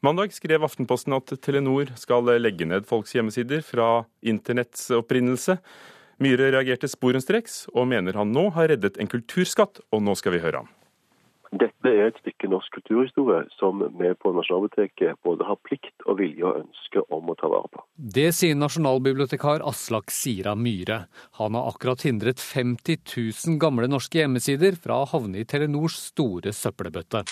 Mandag 0.00 0.32
skrev 0.32 0.62
Aftenposten 0.62 1.12
at 1.16 1.32
Telenor 1.42 1.90
skal 2.00 2.28
legge 2.38 2.64
ned 2.70 2.88
folks 2.88 3.16
hjemmesider 3.16 3.60
fra 3.66 4.06
internetts 4.22 4.88
opprinnelse. 4.94 5.58
Myhre 6.18 6.50
reagerte 6.50 6.88
sporenstreks, 6.90 7.68
og 7.74 7.86
mener 7.92 8.16
han 8.18 8.32
nå 8.34 8.48
har 8.56 8.72
reddet 8.72 8.98
en 8.98 9.10
kulturskatt, 9.10 9.78
og 9.94 10.02
nå 10.02 10.16
skal 10.18 10.34
vi 10.34 10.42
høre 10.42 10.64
ham. 10.64 10.72
Dette 11.48 11.88
er 11.88 12.10
et 12.10 12.18
stykke 12.20 12.48
norsk 12.52 12.74
kulturhistorie 12.76 13.46
som 13.56 13.80
vi 13.80 14.10
på 14.20 14.32
Nasjonalbiblioteket 14.36 15.16
både 15.24 15.46
har 15.48 15.56
plikt 15.64 16.04
og 16.04 16.18
vilje 16.18 16.44
og 16.44 16.58
ønske 16.64 17.04
om 17.14 17.30
å 17.30 17.36
ta 17.40 17.48
vare 17.48 17.70
på. 17.72 17.84
Det 17.96 18.26
sier 18.36 18.58
nasjonalbibliotekar 18.58 19.64
Aslak 19.70 20.12
Sira 20.12 20.52
Myhre. 20.58 21.06
Han 21.40 21.56
har 21.56 21.70
akkurat 21.70 22.04
hindret 22.04 22.42
50 22.42 23.00
000 23.14 23.56
gamle 23.62 23.88
norske 23.88 24.20
hjemmesider 24.20 24.76
fra 24.76 25.00
å 25.04 25.08
havne 25.14 25.40
i 25.40 25.48
Telenors 25.48 25.96
store 26.10 26.52
søppelbøtte. 26.52 27.24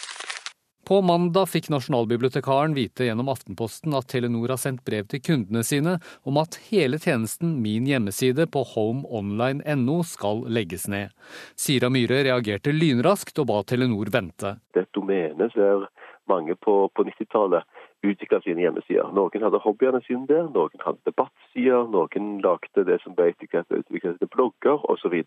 På 0.86 1.02
mandag 1.02 1.48
fikk 1.50 1.66
nasjonalbibliotekaren 1.72 2.74
vite 2.74 3.08
gjennom 3.08 3.26
Aftenposten 3.32 3.94
at 3.98 4.06
Telenor 4.12 4.52
har 4.52 4.60
sendt 4.62 4.84
brev 4.86 5.08
til 5.10 5.18
kundene 5.18 5.64
sine 5.66 5.96
om 6.22 6.38
at 6.38 6.60
hele 6.68 7.00
tjenesten 7.02 7.56
Min 7.64 7.88
hjemmeside 7.90 8.46
på 8.54 8.62
homeonline.no 8.70 9.96
skal 10.06 10.44
legges 10.46 10.86
ned. 10.86 11.10
Sira 11.58 11.90
Myhre 11.90 12.20
reagerte 12.28 12.70
lynraskt 12.70 13.42
og 13.42 13.48
ba 13.50 13.58
Telenor 13.66 14.12
vente. 14.14 14.60
Det 14.70 14.84
er 14.84 14.86
et 14.86 14.94
domene 14.94 15.50
der 15.56 15.88
mange 16.30 16.54
på, 16.54 16.76
på 16.94 17.06
90-tallet 17.10 17.66
utvikla 18.06 18.38
sine 18.46 18.62
hjemmesider. 18.62 19.10
Noen 19.10 19.42
hadde 19.42 19.64
hobbyene 19.66 20.04
sine 20.06 20.30
der, 20.30 20.46
noen 20.54 20.86
hadde 20.86 21.02
debattsider, 21.10 21.90
noen 21.90 22.36
lagde 22.46 22.86
det 22.86 23.00
som 23.02 23.18
ble 23.18 23.32
utviklet 23.34 24.22
til 24.22 24.30
blogger 24.30 24.86
osv 24.86 25.18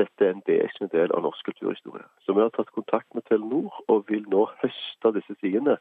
dette 0.00 0.26
er 0.26 0.34
en 0.34 0.42
vesentlig 0.46 0.90
del 0.92 1.12
av 1.14 1.22
norsk 1.26 1.46
kulturhistorie. 1.50 2.06
Så 2.24 2.34
vi 2.34 2.42
har 2.42 2.50
tatt 2.54 2.72
kontakt 2.74 3.08
med 3.14 3.24
Telenor 3.28 3.70
og 3.88 4.08
vil 4.10 4.24
nå 4.30 4.46
høste 4.62 5.12
disse 5.14 5.36
sidene 5.40 5.78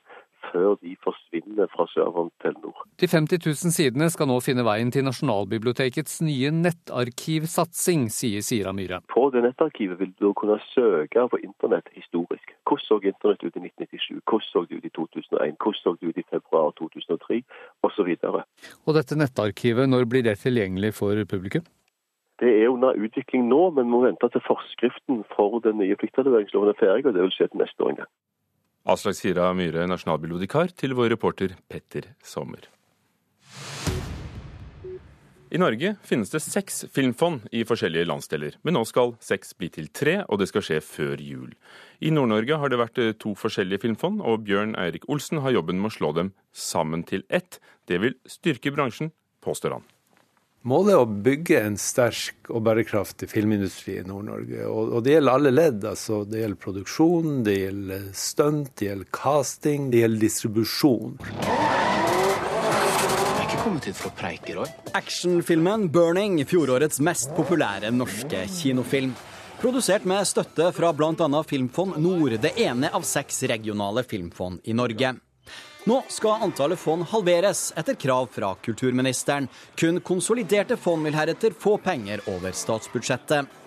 før 0.51 0.75
de 0.84 0.96
forsvinner 1.03 1.70
fra 1.72 1.86
serveren 1.93 2.29
Telenor. 2.43 2.84
De 3.00 3.08
50 3.08 3.41
000 3.46 3.74
sidene 3.75 4.10
skal 4.13 4.29
nå 4.29 4.39
finne 4.43 4.65
veien 4.67 4.91
til 4.93 5.05
Nasjonalbibliotekets 5.08 6.20
nye 6.27 6.51
nettarkivsatsing, 6.55 8.10
sier 8.13 8.43
Sira 8.46 8.74
Myhre. 8.75 9.01
På 9.13 9.29
det 9.34 9.46
nettarkivet 9.46 10.00
vil 10.01 10.12
du 10.20 10.32
kunne 10.38 10.60
søke 10.74 11.27
på 11.32 11.39
internett 11.41 11.89
historisk. 11.96 12.55
Hvordan 12.67 12.88
så 12.88 13.00
internett 13.01 13.46
ut 13.46 13.55
i 13.55 13.63
1997? 13.70 14.20
Hvordan 14.27 14.50
så 14.50 14.65
det 14.67 14.82
ut 14.82 14.89
i 14.89 14.96
2001? 15.00 15.55
Hvordan 15.63 15.79
så 15.84 15.96
det 16.00 16.12
ut 16.12 16.20
i 16.20 16.27
februar 16.29 16.75
2003? 16.82 17.39
Osv. 17.84 18.12
Og, 18.34 18.43
og 18.86 19.00
dette 19.00 19.17
nettarkivet, 19.17 19.89
når 19.89 20.10
blir 20.10 20.27
det 20.27 20.38
tilgjengelig 20.43 20.93
for 21.00 21.24
publikum? 21.29 21.65
Det 22.41 22.49
er 22.49 22.71
under 22.71 22.97
utvikling 22.97 23.45
nå, 23.49 23.61
men 23.75 23.85
vi 23.85 23.93
må 23.93 24.03
vente 24.07 24.29
til 24.33 24.43
forskriften 24.47 25.21
for 25.35 25.59
den 25.65 25.77
nye 25.81 25.97
pliktleveringsloven 25.99 26.73
er 26.73 26.79
ferdig, 26.79 27.05
og 27.05 27.13
det 27.13 27.25
vil 27.27 27.35
skje 27.35 27.49
til 27.51 27.61
neste 27.61 27.85
år 27.85 27.93
en 27.93 27.99
gang. 28.03 28.13
Aslak 28.83 29.15
Sira 29.15 29.51
Myhre, 29.55 29.85
nasjonalbibliotekar, 29.87 30.73
til 30.75 30.97
vår 30.97 31.13
reporter 31.13 31.53
Petter 31.71 32.09
Sommer. 32.25 32.65
I 35.53 35.59
Norge 35.61 35.91
finnes 36.01 36.31
det 36.33 36.41
seks 36.41 36.79
filmfond 36.89 37.43
i 37.53 37.61
forskjellige 37.69 38.07
landsdeler, 38.09 38.55
men 38.65 38.73
nå 38.73 38.81
skal 38.89 39.13
seks 39.21 39.53
bli 39.53 39.69
til 39.69 39.91
tre, 39.93 40.15
og 40.25 40.41
det 40.41 40.47
skal 40.49 40.65
skje 40.65 40.79
før 40.81 41.21
jul. 41.21 41.51
I 42.01 42.09
Nord-Norge 42.09 42.57
har 42.57 42.73
det 42.73 42.79
vært 42.81 42.97
eh, 42.97 43.13
to 43.13 43.35
forskjellige 43.37 43.83
filmfond, 43.85 44.23
og 44.25 44.47
Bjørn 44.47 44.73
Eirik 44.81 45.05
Olsen 45.13 45.43
har 45.45 45.53
jobben 45.53 45.77
med 45.77 45.93
å 45.93 45.97
slå 45.99 46.09
dem 46.17 46.33
sammen 46.49 47.05
til 47.05 47.21
ett. 47.29 47.61
Det 47.85 48.01
vil 48.01 48.17
styrke 48.25 48.73
bransjen, 48.73 49.13
påstår 49.45 49.77
han. 49.77 49.85
Målet 50.63 50.93
er 50.93 51.01
å 51.01 51.08
bygge 51.25 51.58
en 51.60 51.74
sterk 51.75 52.48
og 52.48 52.62
bærekraftig 52.63 53.27
filmindustri 53.27 53.98
i 54.00 54.03
Nord-Norge. 54.08 54.62
Og, 54.63 54.93
og, 54.93 55.01
det 55.03 55.17
gjelder 55.17 55.36
alle 55.36 55.51
ledd. 55.51 55.84
altså 55.89 56.22
Det 56.24 56.39
gjelder 56.39 56.62
produksjon, 56.62 57.34
det 57.43 57.55
gjelder 57.58 58.05
stunt, 58.15 58.70
det 58.79 58.88
gjelder 58.88 59.10
casting, 59.12 59.89
det 59.91 60.05
gjelder 60.05 60.24
distribusjon. 60.24 61.17
Actionfilmen 64.93 65.89
'Burning', 65.91 66.39
fjorårets 66.48 67.03
mest 67.03 67.36
populære 67.36 67.91
norske 67.91 68.46
kinofilm. 68.55 69.12
Produsert 69.60 70.08
med 70.08 70.24
støtte 70.27 70.72
fra 70.72 70.96
bl.a. 70.96 71.43
Filmfond 71.43 72.00
Nord, 72.00 72.39
det 72.39 72.55
ene 72.55 72.88
av 72.88 73.03
seks 73.03 73.43
regionale 73.51 74.08
filmfond 74.08 74.63
i 74.63 74.79
Norge. 74.79 75.17
Nå 75.85 75.97
skal 76.07 76.45
antallet 76.45 76.79
fond 76.79 77.03
halveres, 77.11 77.73
etter 77.75 77.97
krav 77.99 78.29
fra 78.31 78.53
kulturministeren. 78.55 79.49
Kun 79.75 79.99
konsoliderte 79.99 80.77
fond 80.79 81.03
vil 81.03 81.17
heretter 81.17 81.51
få 81.59 81.75
penger 81.83 82.23
over 82.31 82.55
statsbudsjettet. 82.55 83.59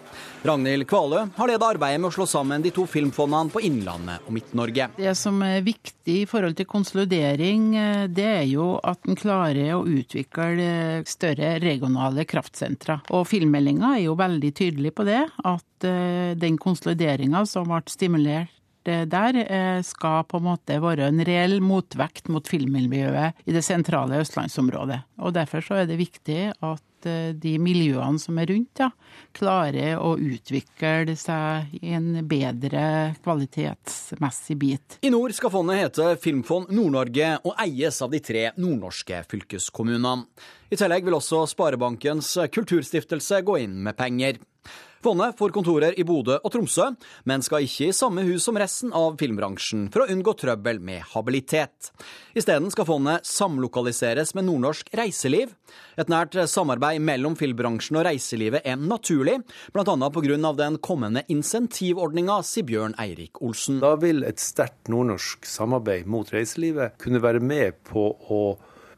Ragnhild 0.46 0.86
Kvalø 0.88 1.26
har 1.36 1.50
ledet 1.50 1.66
arbeidet 1.66 2.00
med 2.00 2.08
å 2.08 2.14
slå 2.14 2.24
sammen 2.30 2.64
de 2.64 2.72
to 2.72 2.86
filmfondene 2.88 3.52
på 3.52 3.60
Innlandet 3.68 4.24
og 4.24 4.32
Midt-Norge. 4.32 4.88
Det 4.96 5.12
som 5.18 5.42
er 5.44 5.60
viktig 5.66 6.16
i 6.22 6.24
forhold 6.30 6.56
til 6.56 6.68
konsolidering, 6.70 7.68
eh, 7.76 8.06
det 8.08 8.28
er 8.30 8.48
jo 8.48 8.78
at 8.80 9.04
en 9.04 9.18
klarer 9.18 9.74
å 9.76 9.84
utvikle 9.84 11.04
større 11.04 11.58
regionale 11.60 12.24
kraftsentre. 12.24 13.02
Og 13.12 13.26
filmmeldinga 13.28 13.92
er 13.98 14.06
jo 14.06 14.16
veldig 14.16 14.54
tydelig 14.56 14.96
på 14.96 15.04
det, 15.04 15.24
at 15.44 15.84
eh, 15.84 16.32
den 16.38 16.56
konsolideringa 16.56 17.44
som 17.44 17.68
ble 17.68 17.84
stimulert 17.92 18.55
der 18.86 19.38
eh, 19.42 19.82
skal 19.86 20.24
på 20.28 20.40
en 20.40 20.48
måte 20.48 20.80
være 20.82 21.10
en 21.10 21.22
reell 21.26 21.60
motvekt 21.64 22.30
mot 22.32 22.46
filmmiljøet 22.48 23.46
i 23.46 23.54
det 23.54 23.64
sentrale 23.66 24.20
østlandsområdet. 24.22 25.02
Og 25.22 25.34
Derfor 25.36 25.64
så 25.64 25.80
er 25.82 25.88
det 25.90 25.98
viktig 26.00 26.40
at 26.54 27.08
eh, 27.08 27.32
de 27.36 27.56
miljøene 27.62 28.20
som 28.22 28.38
er 28.40 28.50
rundt, 28.52 28.82
ja, 28.82 28.90
klarer 29.36 30.00
å 30.00 30.14
utvikle 30.16 31.16
seg 31.18 31.76
i 31.80 31.94
en 31.98 32.22
bedre 32.28 33.14
kvalitetsmessig 33.24 34.58
bit. 34.60 34.98
I 35.06 35.12
nord 35.12 35.34
skal 35.36 35.52
fondet 35.54 35.82
hete 35.82 36.10
Filmfond 36.22 36.72
Nord-Norge 36.74 37.36
og 37.44 37.54
eies 37.62 38.02
av 38.04 38.12
de 38.14 38.22
tre 38.24 38.48
nordnorske 38.56 39.22
fylkeskommunene. 39.30 40.26
I 40.70 40.78
tillegg 40.78 41.06
vil 41.06 41.14
også 41.20 41.44
Sparebankens 41.50 42.32
kulturstiftelse 42.54 43.44
gå 43.46 43.60
inn 43.62 43.80
med 43.86 43.98
penger. 43.98 44.40
Fondet 45.04 45.36
får 45.38 45.52
kontorer 45.54 45.94
i 46.00 46.04
Bodø 46.06 46.38
og 46.40 46.52
Tromsø, 46.52 46.88
men 47.28 47.42
skal 47.44 47.66
ikke 47.66 47.90
i 47.90 47.94
samme 47.96 48.24
hus 48.26 48.46
som 48.46 48.56
resten 48.58 48.94
av 48.96 49.18
filmbransjen 49.20 49.88
for 49.92 50.04
å 50.04 50.08
unngå 50.12 50.32
trøbbel 50.40 50.80
med 50.82 51.04
habilitet. 51.12 51.90
Isteden 52.36 52.70
skal 52.72 52.88
fondet 52.88 53.28
samlokaliseres 53.28 54.32
med 54.36 54.48
nordnorsk 54.48 54.90
reiseliv. 54.96 55.52
Et 56.00 56.10
nært 56.12 56.36
samarbeid 56.50 57.02
mellom 57.04 57.36
filmbransjen 57.38 58.00
og 58.00 58.06
reiselivet 58.08 58.64
er 58.64 58.80
naturlig, 58.80 59.38
bl.a. 59.76 60.10
pga. 60.16 60.52
den 60.56 60.78
kommende 60.78 61.24
insentivordninga, 61.32 62.40
sier 62.44 62.66
Bjørn 62.68 62.96
Eirik 63.00 63.42
Olsen. 63.44 63.82
Da 63.84 63.94
vil 64.00 64.24
et 64.24 64.40
sterkt 64.40 64.88
nordnorsk 64.92 65.46
samarbeid 65.48 66.08
mot 66.08 66.32
reiselivet 66.32 66.96
kunne 67.02 67.22
være 67.22 67.44
med 67.44 67.78
på 67.88 68.08
å 68.16 68.40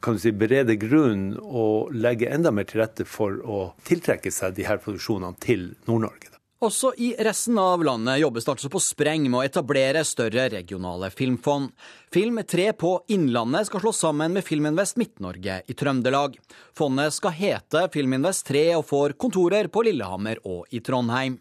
kan 0.01 0.15
du 0.15 0.23
si, 0.23 0.31
berede 0.31 0.77
grunn 0.79 1.31
og 1.43 1.93
legge 1.95 2.29
enda 2.31 2.51
mer 2.55 2.67
til 2.69 2.83
rette 2.83 3.05
for 3.07 3.39
å 3.43 3.61
tiltrekke 3.87 4.31
seg 4.33 4.57
de 4.57 4.67
her 4.67 4.81
produksjonene 4.83 5.39
til 5.43 5.71
Nord-Norge. 5.89 6.35
Også 6.59 6.89
i 6.99 7.13
resten 7.23 7.55
av 7.55 7.79
landet 7.87 8.17
jobbes 8.19 8.43
det 8.43 8.51
altså 8.51 8.69
på 8.73 8.81
spreng 8.83 9.29
med 9.29 9.37
å 9.39 9.43
etablere 9.47 10.01
større 10.03 10.49
regionale 10.51 11.07
filmfond. 11.07 11.69
Film 12.11 12.41
3 12.43 12.73
på 12.75 12.91
Innlandet 13.15 13.69
skal 13.69 13.79
slås 13.85 14.01
sammen 14.03 14.35
med 14.35 14.43
Filminvest 14.43 14.99
Midt-Norge 14.99 15.61
i 15.71 15.75
Trøndelag. 15.79 16.35
Fondet 16.75 17.15
skal 17.15 17.37
hete 17.37 17.85
Filminvest 17.93 18.49
3 18.51 18.65
og 18.75 18.83
får 18.91 19.15
kontorer 19.15 19.71
på 19.71 19.85
Lillehammer 19.87 20.43
og 20.43 20.67
i 20.75 20.83
Trondheim. 20.83 21.39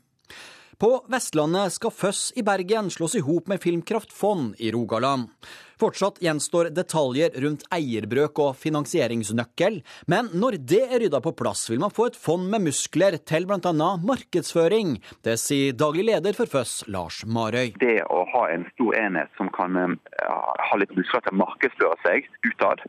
På 0.79 0.93
Vestlandet 1.11 1.75
skal 1.75 1.91
Føss 1.91 2.29
i 2.39 2.47
Bergen 2.47 2.87
slås 2.95 3.19
i 3.19 3.25
hop 3.27 3.51
med 3.51 3.59
Filmkraft 3.59 4.15
Fond 4.15 4.55
i 4.63 4.71
Rogaland. 4.71 5.33
Fortsatt 5.79 6.21
gjenstår 6.25 6.73
detaljer 6.75 7.37
rundt 7.43 7.65
eierbrøk 7.75 8.41
og 8.43 8.57
finansieringsnøkkel, 8.59 9.81
men 10.11 10.31
når 10.35 10.59
det 10.71 10.83
er 10.89 11.03
rydda 11.05 11.23
på 11.25 11.35
plass, 11.39 11.69
vil 11.71 11.83
man 11.83 11.95
få 11.95 12.09
et 12.11 12.19
fond 12.19 12.49
med 12.51 12.67
muskler 12.67 13.19
til 13.29 13.47
bl.a. 13.47 13.91
markedsføring. 14.03 14.97
Det 15.23 15.39
sier 15.41 15.77
daglig 15.79 16.09
leder 16.11 16.35
for 16.39 16.51
Føss, 16.51 16.81
Lars 16.91 17.23
Marøy. 17.27 17.77
Det 17.79 18.01
å 18.11 18.25
ha 18.33 18.47
en 18.53 18.67
stor 18.75 18.97
enhet 18.99 19.31
som 19.39 19.53
kan 19.55 19.79
ha 20.19 20.81
litt 20.81 20.95
muskler 20.97 21.23
til 21.25 21.37
å 21.37 21.43
markedsføre 21.43 21.99
seg 22.05 22.27
utad, 22.47 22.83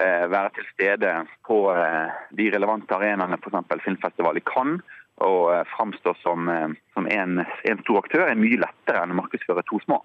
eh, 0.00 0.26
være 0.32 0.52
til 0.56 0.68
stede 0.72 1.12
på 1.46 1.58
eh, 1.74 2.24
de 2.38 2.48
relevante 2.54 2.96
arenaene, 2.96 3.38
f.eks. 3.38 3.84
filmfestival 3.86 4.40
i 4.40 4.44
Cannes, 4.48 4.98
og 5.22 5.66
framstå 5.76 6.14
som, 6.22 6.48
eh, 6.48 6.68
som 6.94 7.06
en, 7.06 7.44
en, 7.44 7.82
stor 7.84 8.02
aktør, 8.02 8.26
er 8.26 8.40
mye 8.40 8.60
lettere 8.62 9.02
enn 9.02 9.14
å 9.14 9.20
markedsføre 9.20 9.64
to 9.68 9.80
små. 9.84 10.02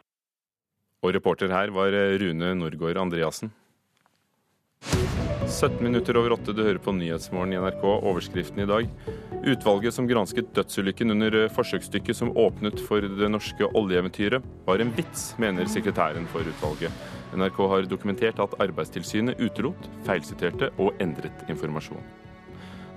Og 1.06 1.13
reporter 1.13 1.51
her 1.54 1.74
var 1.75 1.94
eh, 1.94 2.18
Rune 2.22 2.54
Norgård 2.58 2.98
Andreassen. 2.98 3.54
17 5.48 5.80
minutter 5.80 6.18
over 6.20 6.34
åtte, 6.36 6.51
du 6.51 6.60
hører 6.63 6.82
på 6.84 6.92
Nyhetsmorgen 6.92 7.54
i 7.56 7.60
NRK. 7.62 7.84
Overskriften 7.86 8.60
i 8.60 8.68
dag. 8.68 8.89
Utvalget 9.48 9.96
som 9.96 10.08
gransket 10.10 10.50
dødsulykken 10.58 11.13
under 11.13 11.38
forsøksstykket 11.56 12.18
som 12.18 12.34
åpnet 12.36 12.82
for 12.84 13.06
det 13.06 13.30
norske 13.32 13.70
oljeeventyret, 13.80 14.44
var 14.68 14.84
en 14.84 14.92
vits, 14.98 15.30
mener 15.39 15.70
sekretæren 15.72 16.27
for 16.34 16.44
utvalget. 16.44 16.92
NRK 17.38 17.60
har 17.72 17.88
dokumentert 17.88 18.42
at 18.44 18.56
Arbeidstilsynet 18.63 19.39
utelot, 19.39 19.88
feilsiterte 20.08 20.74
og 20.77 20.98
endret 21.04 21.48
informasjon. 21.48 22.04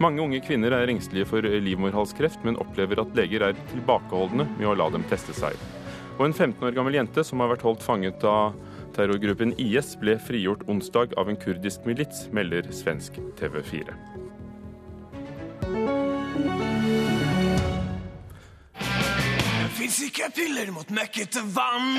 Mange 0.01 0.23
unge 0.25 0.41
kvinner 0.43 0.75
er 0.75 0.91
engstelige 0.91 1.29
for 1.29 1.45
livmorhalskreft, 1.45 2.43
men 2.43 2.59
opplever 2.59 3.03
at 3.03 3.15
leger 3.15 3.45
er 3.47 3.59
tilbakeholdne 3.71 4.49
med 4.57 4.71
å 4.71 4.79
la 4.81 4.89
dem 4.91 5.07
teste 5.11 5.37
seg. 5.37 5.55
Og 6.19 6.27
en 6.27 6.35
15 6.35 6.67
år 6.67 6.75
gammel 6.77 6.99
jente 6.99 7.25
som 7.25 7.41
har 7.41 7.53
vært 7.53 7.65
holdt 7.65 7.85
fanget 7.85 8.25
av 8.29 8.57
terrorgruppen 8.97 9.55
IS, 9.61 9.95
ble 10.01 10.17
frigjort 10.21 10.67
onsdag 10.69 11.15
av 11.21 11.31
en 11.31 11.39
kurdisk 11.41 11.87
milits, 11.89 12.27
melder 12.35 12.69
svensk 12.75 13.21
TV 13.39 13.61
4. 13.63 13.97
Fins 19.79 20.01
Ikke 20.07 20.31
piller 20.35 20.73
mot 20.75 20.91
vann. 21.55 21.95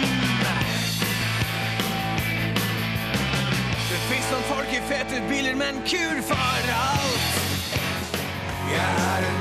Det 3.92 4.00
fins 4.08 4.28
noen 4.32 4.46
folk 4.48 4.72
i 4.72 4.82
fete 4.88 5.22
biler 5.28 5.56
men 5.60 5.82
kur 5.84 6.22
for 6.30 6.74
alt. 6.78 7.32
Jeg 8.72 9.08
er 9.12 9.32
en 9.32 9.41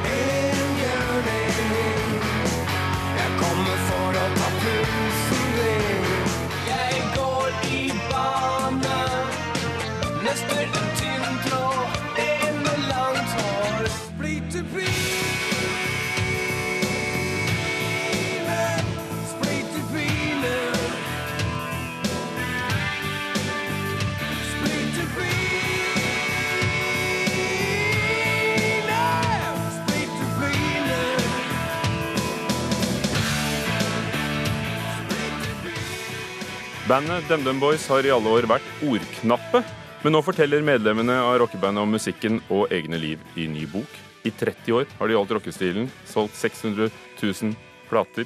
Bandet 36.91 37.29
DumDum 37.31 37.61
Boys 37.63 37.85
har 37.87 38.03
i 38.03 38.11
alle 38.11 38.31
år 38.35 38.49
vært 38.51 38.67
ordknappe, 38.83 39.61
men 40.01 40.15
nå 40.15 40.21
forteller 40.25 40.63
medlemmene 40.65 41.19
av 41.21 41.35
rockebandet 41.43 41.83
om 41.85 41.91
musikken 41.93 42.39
og 42.49 42.71
egne 42.73 42.97
liv 43.01 43.21
i 43.37 43.45
ny 43.53 43.67
bok. 43.69 43.99
I 44.25 44.31
30 44.33 44.73
år 44.79 44.87
har 44.97 45.09
de 45.09 45.17
holdt 45.17 45.35
rockestilen, 45.37 45.91
solgt 46.09 46.39
600 46.41 46.89
000 47.21 47.53
plater, 47.91 48.25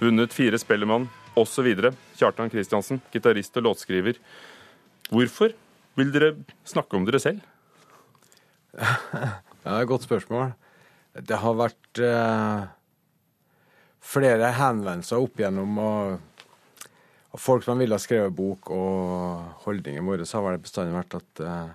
vunnet 0.00 0.34
fire 0.34 0.58
Spellemann 0.58 1.06
osv. 1.38 1.68
Kjartan 2.18 2.50
Kristiansen, 2.50 2.98
gitarist 3.14 3.54
og 3.60 3.68
låtskriver. 3.68 4.18
Hvorfor 5.10 5.54
vil 5.94 6.10
dere 6.14 6.34
snakke 6.66 6.98
om 6.98 7.06
dere 7.06 7.22
selv? 7.22 7.42
det 8.74 9.70
er 9.70 9.80
et 9.80 9.90
godt 9.90 10.06
spørsmål. 10.06 10.54
Det 11.14 11.38
har 11.38 11.58
vært 11.58 12.02
eh, 12.02 12.64
flere 14.02 14.50
henvendelser 14.58 15.22
opp 15.22 15.38
igjennom 15.38 15.78
og, 15.78 16.16
og 16.18 16.33
folk 17.40 17.64
som 17.66 17.78
ville 17.80 17.94
ha 17.96 18.02
skrevet 18.02 18.34
bok, 18.34 18.70
og 18.70 19.64
holdningen 19.64 20.06
vår 20.06 20.22
har 20.30 20.44
vel 20.46 20.60
bestandig 20.62 20.94
vært 20.94 21.16
at 21.18 21.40
eh, 21.44 21.72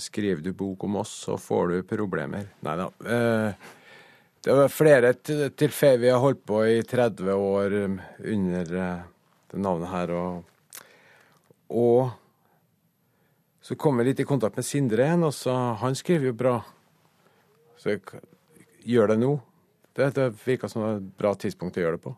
skriver 0.00 0.42
du 0.42 0.52
bok 0.56 0.84
om 0.84 0.96
oss, 1.02 1.12
så 1.26 1.36
får 1.38 1.68
du 1.74 1.82
problemer. 1.88 2.48
Nei 2.66 2.76
da. 2.80 2.88
Eh, 3.04 3.68
det 4.40 4.56
var 4.56 4.72
flere 4.72 5.12
til- 5.20 5.50
tilfeller 5.52 5.98
vi 6.00 6.10
har 6.10 6.22
holdt 6.22 6.44
på 6.48 6.62
i 6.64 6.80
30 6.82 7.28
år 7.34 7.74
um, 7.84 7.98
under 8.24 8.74
eh, 8.86 9.02
det 9.52 9.60
navnet 9.60 9.90
her, 9.92 10.14
og, 10.16 10.86
og 11.68 12.10
så 13.60 13.76
kom 13.76 14.00
jeg 14.00 14.08
litt 14.10 14.22
i 14.24 14.26
kontakt 14.26 14.56
med 14.56 14.66
Sindre 14.66 15.04
igjen, 15.04 15.26
og 15.28 15.34
så 15.36 15.52
han 15.78 15.94
skriver 15.94 16.30
jo 16.30 16.38
bra. 16.40 16.56
Så 17.78 17.92
jeg 17.92 18.00
gjør 18.88 19.12
det 19.12 19.18
nå. 19.20 19.34
Det, 19.94 20.08
det 20.16 20.30
virka 20.46 20.68
som 20.70 20.86
et 20.88 21.04
bra 21.20 21.34
tidspunkt 21.38 21.76
å 21.78 21.84
gjøre 21.84 21.98
det 21.98 22.04
på. 22.06 22.14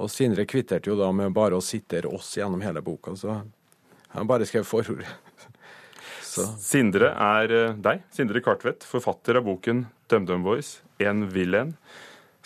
Og 0.00 0.10
Sindre 0.12 0.46
kvitterte 0.48 0.90
jo 0.90 0.98
da 0.98 1.10
med 1.14 1.34
bare 1.36 1.58
å 1.58 1.64
sitere 1.64 2.10
oss 2.10 2.32
gjennom 2.38 2.62
hele 2.64 2.82
boka, 2.84 3.12
så 3.18 3.42
han 4.14 4.30
bare 4.30 4.46
skrev 4.48 4.66
forordet. 4.68 5.10
Så. 6.30 6.44
Sindre 6.62 7.08
er 7.10 7.52
eh, 7.56 7.72
deg, 7.74 8.04
Sindre 8.14 8.38
Kartvedt, 8.44 8.84
forfatter 8.86 9.40
av 9.40 9.48
boken 9.48 9.84
DumDum 10.10 10.44
Boys, 10.46 10.76
En 11.02 11.24
vil 11.32 11.56
en. 11.58 11.72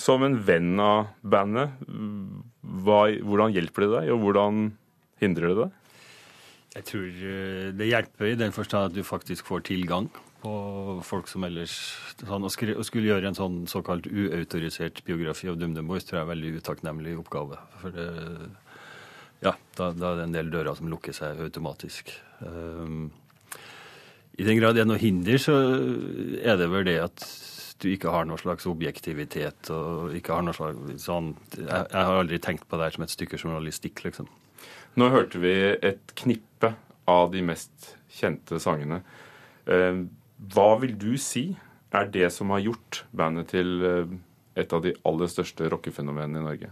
Som 0.00 0.24
en 0.24 0.38
venn 0.40 0.80
av 0.80 1.10
bandet, 1.20 1.74
hva, 1.84 3.02
hvordan 3.20 3.52
hjelper 3.54 3.84
det 3.84 3.90
deg, 3.92 4.12
og 4.14 4.22
hvordan 4.24 4.62
hindrer 5.20 5.52
det 5.52 5.58
deg? 5.58 5.74
Jeg 6.74 6.88
tror 6.88 7.20
eh, 7.34 7.68
det 7.76 7.90
hjelper 7.90 8.30
i 8.30 8.38
den 8.40 8.56
forstand 8.56 8.88
at 8.88 8.96
du 8.96 9.04
faktisk 9.06 9.52
får 9.52 9.66
tilgang 9.68 10.08
på 10.44 10.54
folk 11.06 11.28
som 11.30 11.46
ellers 11.46 11.72
sånn, 12.20 12.44
å, 12.44 12.50
skulle 12.52 13.08
gjøre 13.08 13.30
en 13.30 13.38
sånn 13.38 13.62
såkalt 13.70 14.06
uautorisert 14.10 15.00
biografi 15.06 15.48
av 15.50 15.56
DumDum 15.60 15.88
Boys 15.88 16.04
tror 16.04 16.18
jeg 16.18 16.22
er 16.22 16.28
en 16.28 16.32
veldig 16.34 16.52
utakknemlig 16.60 17.16
oppgave. 17.22 17.60
For 17.80 17.94
det, 17.94 18.06
ja, 19.44 19.54
da, 19.78 19.90
da 19.96 20.10
er 20.12 20.20
det 20.20 20.26
en 20.28 20.36
del 20.36 20.52
dører 20.52 20.76
som 20.76 20.90
lukker 20.92 21.16
seg 21.16 21.40
automatisk. 21.46 22.12
Um, 22.44 23.08
I 24.36 24.46
den 24.46 24.60
grad 24.60 24.76
det 24.76 24.84
er 24.84 24.90
noe 24.90 25.00
hinder, 25.00 25.40
så 25.40 25.56
er 26.40 26.60
det 26.60 26.70
vel 26.72 26.86
det 26.88 26.98
at 27.06 27.26
du 27.82 27.90
ikke 27.90 28.12
har 28.14 28.28
noe 28.28 28.40
slags 28.40 28.68
objektivitet 28.70 29.68
og 29.74 30.14
ikke 30.16 30.36
har 30.36 30.44
noe 30.46 30.54
slags 30.56 31.04
sånn 31.04 31.32
Jeg, 31.56 31.66
jeg 31.66 32.06
har 32.06 32.20
aldri 32.20 32.38
tenkt 32.40 32.68
på 32.70 32.78
det 32.78 32.86
her 32.86 32.96
som 32.96 33.04
et 33.04 33.12
stykke 33.12 33.40
journalistikk, 33.40 34.04
liksom. 34.06 34.28
Nå 35.00 35.08
hørte 35.10 35.40
vi 35.42 35.54
et 35.74 36.14
knippe 36.20 36.70
av 37.10 37.32
de 37.32 37.42
mest 37.44 37.94
kjente 38.14 38.60
sangene. 38.62 39.00
Eh, 39.66 40.04
Hva 40.52 40.74
vil 40.82 40.96
du 40.98 41.14
si 41.20 41.52
er 41.94 42.08
det 42.10 42.30
som 42.34 42.50
har 42.50 42.64
gjort 42.64 43.04
bandet 43.14 43.52
til 43.54 43.84
eh, 43.86 44.16
et 44.58 44.72
av 44.74 44.82
de 44.82 44.94
aller 45.06 45.30
største 45.30 45.68
rockefenomenene 45.70 46.40
i 46.40 46.46
Norge? 46.48 46.70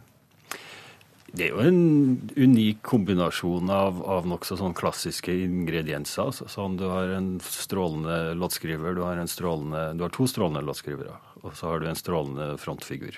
Det 1.32 1.46
er 1.46 1.54
jo 1.54 1.62
en 1.64 2.18
unik 2.36 2.82
kombinasjon 2.84 3.70
av, 3.72 4.02
av 4.04 4.26
nokså 4.28 4.58
sånn 4.60 4.74
klassiske 4.76 5.32
ingredienser. 5.46 6.28
Så, 6.36 6.48
sånn, 6.52 6.76
du 6.76 6.84
har 6.90 7.14
en 7.16 7.38
strålende 7.40 8.34
låtskriver, 8.36 8.92
du 8.98 9.00
har, 9.06 9.16
en 9.16 9.30
strålende, 9.30 9.86
du 9.96 10.04
har 10.04 10.12
to 10.12 10.26
strålende 10.28 10.64
låtskrivere. 10.66 11.16
Og 11.40 11.54
så 11.56 11.70
har 11.70 11.80
du 11.80 11.88
en 11.88 11.96
strålende 11.96 12.50
frontfigur. 12.60 13.16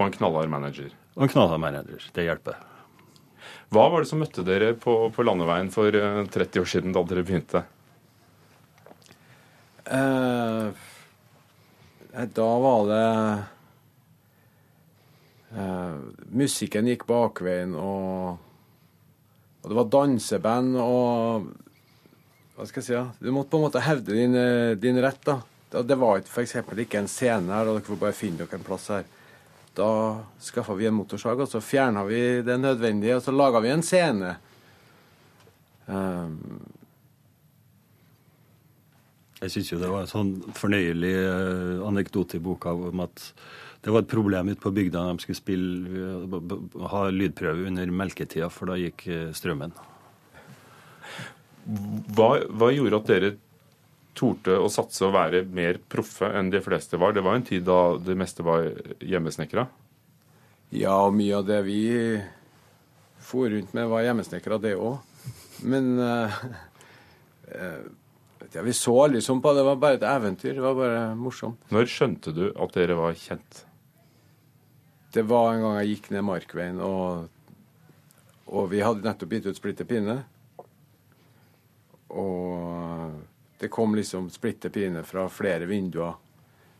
Og 0.00 0.08
en 0.08 0.16
knallhard 0.16 0.50
manager. 0.50 0.90
Og 1.14 1.28
en 1.28 1.34
knallhard 1.36 1.62
manager. 1.62 2.08
Det 2.16 2.26
hjelper. 2.26 2.58
Hva 3.70 3.86
var 3.92 4.02
det 4.02 4.10
som 4.10 4.18
møtte 4.24 4.42
dere 4.46 4.72
på, 4.80 4.96
på 5.14 5.26
landeveien 5.28 5.70
for 5.74 5.94
eh, 5.94 6.24
30 6.34 6.64
år 6.64 6.70
siden, 6.74 6.96
da 6.96 7.04
dere 7.06 7.22
begynte? 7.26 7.62
Eh, 9.84 10.68
da 12.32 12.58
var 12.58 12.86
det 12.88 13.08
eh, 15.56 15.96
Musikken 16.32 16.88
gikk 16.88 17.04
bakveien, 17.08 17.74
og, 17.76 18.38
og 19.60 19.68
det 19.68 19.76
var 19.76 19.90
danseband 19.92 20.78
og 20.80 21.50
Hva 22.54 22.68
skal 22.70 22.80
jeg 22.80 22.86
si? 22.86 22.94
da? 22.96 23.04
Du 23.18 23.32
måtte 23.34 23.52
på 23.52 23.60
en 23.60 23.66
måte 23.66 23.82
hevde 23.84 24.14
din, 24.14 24.38
din 24.80 25.00
rett. 25.02 25.20
da. 25.26 25.40
Det 25.82 25.98
var 25.98 26.22
f.eks. 26.22 26.54
ikke 26.62 27.00
en 27.02 27.10
scene 27.10 27.50
her, 27.50 27.66
og 27.66 27.80
dere 27.80 27.88
får 27.88 27.98
bare 27.98 28.14
finne 28.16 28.44
dere 28.44 28.60
en 28.60 28.66
plass 28.66 28.86
her. 28.94 29.08
Da 29.74 29.88
skaffa 30.38 30.76
vi 30.78 30.86
en 30.86 30.94
motorsag, 30.94 31.40
og 31.42 31.50
så 31.50 31.58
fjerna 31.58 32.04
vi 32.06 32.20
det 32.46 32.60
nødvendige, 32.62 33.16
og 33.18 33.24
så 33.26 33.34
laga 33.34 33.58
vi 33.64 33.72
en 33.74 33.82
scene. 33.82 34.36
Um, 35.86 36.38
Jeg 39.42 39.52
syns 39.52 39.72
jo 39.72 39.80
det 39.80 39.90
var 39.90 40.04
en 40.04 40.10
sånn 40.10 40.32
fornøyelig 40.56 41.14
eh, 41.18 41.80
anekdote 41.84 42.38
i 42.38 42.42
boka 42.42 42.72
om 42.72 43.02
at 43.04 43.30
det 43.84 43.92
var 43.92 44.04
et 44.04 44.08
problem 44.08 44.48
ute 44.48 44.62
på 44.62 44.72
bygda 44.72 45.02
når 45.02 45.18
de 45.18 45.24
skulle 45.26 45.40
spille, 45.40 46.28
ha 46.88 47.02
lydprøve 47.12 47.66
under 47.68 47.90
melketida, 47.92 48.48
for 48.52 48.70
da 48.70 48.78
gikk 48.80 49.06
eh, 49.10 49.32
strømmen. 49.36 49.74
Hva, 52.16 52.28
hva 52.48 52.70
gjorde 52.72 53.00
at 53.00 53.10
dere 53.10 53.32
torde 54.16 54.56
å 54.60 54.70
satse 54.72 55.04
og 55.04 55.16
være 55.16 55.42
mer 55.50 55.80
proffe 55.90 56.30
enn 56.38 56.52
de 56.52 56.62
fleste 56.64 57.00
var? 57.00 57.16
Det 57.16 57.24
var 57.26 57.36
en 57.36 57.46
tid 57.46 57.66
da 57.66 57.96
det 58.00 58.16
meste 58.16 58.46
var 58.46 58.70
hjemmesnekra. 59.02 59.66
Ja, 60.74 60.96
og 61.04 61.16
mye 61.18 61.42
av 61.42 61.48
det 61.48 61.60
vi 61.66 61.80
for 63.24 63.50
rundt 63.52 63.74
med, 63.76 63.88
var 63.90 64.04
hjemmesnekra, 64.04 64.58
det 64.62 64.74
òg. 64.76 64.98
Men 65.64 65.94
uh, 66.00 66.40
eh, 67.48 67.84
jeg, 68.52 68.64
vi 68.66 68.74
så 68.76 68.96
sånn 69.24 69.40
på 69.42 69.52
det. 69.52 69.62
Det 69.62 69.68
var 69.68 69.78
bare 69.82 69.98
et 69.98 70.08
eventyr. 70.08 70.54
Det 70.56 70.64
var 70.64 70.76
bare 70.78 71.04
morsomt. 71.18 71.62
Når 71.72 71.88
skjønte 71.90 72.34
du 72.34 72.44
at 72.50 72.76
dere 72.76 72.98
var 72.98 73.16
kjent? 73.18 73.64
Det 75.14 75.22
var 75.30 75.52
en 75.52 75.62
gang 75.62 75.76
jeg 75.78 75.94
gikk 75.94 76.10
ned 76.10 76.24
Markveien, 76.26 76.80
og, 76.82 77.28
og 78.50 78.64
vi 78.72 78.82
hadde 78.82 79.06
nettopp 79.06 79.36
gitt 79.36 79.46
ut 79.46 79.58
Splitter 79.60 79.86
pinne. 79.86 80.16
Og 82.14 83.14
det 83.62 83.70
kom 83.70 83.94
liksom 83.94 84.26
Splitter 84.34 84.74
pinne 84.74 85.04
fra 85.06 85.28
flere 85.30 85.68
vinduer. 85.70 86.18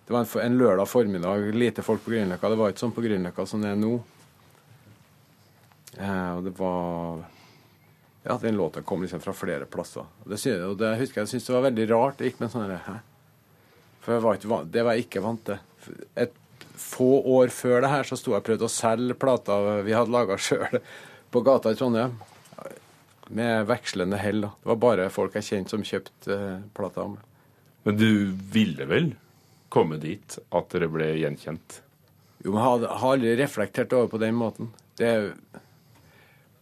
Det 0.05 0.13
var 0.13 0.27
en, 0.27 0.33
en 0.43 0.59
lørdag 0.59 0.89
formiddag, 0.91 1.47
lite 1.55 1.83
folk 1.87 2.03
på 2.05 2.13
Grünerløkka. 2.13 2.51
Det 2.51 2.59
var 2.61 2.75
ikke 2.75 2.83
sånn 2.83 2.97
på 2.97 3.05
Grünerløkka 3.07 3.47
som 3.49 3.63
det 3.65 3.71
er 3.73 3.79
nå. 3.81 3.95
Eh, 5.95 6.31
og 6.35 6.43
det 6.45 6.53
var 6.59 7.23
Ja, 8.25 8.39
den 8.41 8.57
låta 8.57 8.81
kom 8.83 9.03
liksom 9.05 9.21
fra 9.21 9.35
flere 9.37 9.67
plasser. 9.69 10.07
Det, 10.25 10.39
og 10.65 10.79
det 10.81 10.95
husker 11.03 11.21
jeg 11.23 11.29
syntes 11.35 11.49
det 11.51 11.55
var 11.59 11.67
veldig 11.67 11.85
rart. 11.91 12.17
Det 12.19 12.31
gikk 12.31 12.39
med 12.41 12.49
en 12.49 12.55
sånn 12.55 12.71
Hæ? 12.87 12.95
For 14.05 14.15
jeg 14.17 14.25
var 14.25 14.39
ikke, 14.39 14.49
van- 14.53 14.71
det 14.73 14.85
var 14.85 14.97
jeg 14.97 15.07
ikke 15.07 15.23
vant 15.25 15.43
til. 15.45 15.59
Et 16.25 16.33
få 16.81 17.09
år 17.37 17.53
før 17.55 17.85
det 17.85 17.91
her 17.93 18.09
så 18.09 18.17
sto 18.21 18.33
jeg 18.33 18.43
og 18.43 18.47
prøvde 18.49 18.67
å 18.69 18.73
selge 18.73 19.17
plater 19.21 19.83
vi 19.87 19.95
hadde 19.97 20.13
laga 20.13 20.37
sjøl 20.41 20.81
på 21.33 21.43
gata 21.45 21.73
i 21.73 21.79
Trondheim. 21.79 22.17
Med 23.29 23.67
vekslende 23.69 24.19
hell. 24.21 24.43
da. 24.45 24.51
Det 24.61 24.71
var 24.73 24.81
bare 24.83 25.11
folk 25.13 25.37
jeg 25.39 25.47
kjente 25.49 25.73
som 25.73 25.85
kjøpte 25.85 26.37
eh, 26.37 27.07
meg. 27.09 27.23
Men 27.85 27.97
du 28.01 28.11
ville 28.53 28.85
vel 28.89 29.13
komme 29.73 29.97
dit 30.01 30.39
at 30.53 30.69
dere 30.73 30.89
ble 30.93 31.11
gjenkjent? 31.21 31.81
Jo, 32.45 32.53
men 32.53 32.61
jeg 32.61 32.89
har 33.01 33.13
aldri 33.15 33.37
reflektert 33.41 33.93
over 33.97 34.09
på 34.13 34.21
den 34.21 34.37
måten. 34.37 34.69
Det 35.01 35.09
er 35.09 35.31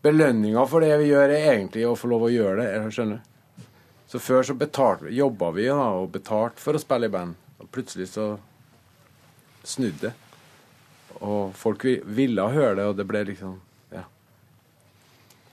Belønninga 0.03 0.65
for 0.67 0.83
det 0.83 0.97
vi 0.99 1.13
gjør, 1.13 1.31
er 1.31 1.53
egentlig 1.53 1.85
å 1.87 1.95
få 1.99 2.11
lov 2.11 2.27
å 2.27 2.33
gjøre 2.33 2.63
det. 2.63 2.71
jeg 2.75 2.95
skjønner. 2.97 3.21
Så 4.11 4.21
før 4.21 4.43
så 4.45 4.55
betalte 4.59 5.13
jobba 5.15 5.53
vi 5.57 5.69
da, 5.71 5.93
og 5.97 6.11
betalte 6.13 6.61
for 6.61 6.77
å 6.77 6.83
spille 6.83 7.09
i 7.09 7.13
band. 7.13 7.39
Og 7.63 7.71
plutselig 7.73 8.11
så 8.13 8.27
snudde 9.65 10.11
det. 10.11 10.13
Og 11.23 11.55
folk 11.55 11.87
ville 11.87 12.49
høre 12.51 12.75
det, 12.81 12.89
og 12.91 12.99
det 12.99 13.07
ble 13.09 13.23
liksom 13.31 13.61
Ja. 13.93 14.05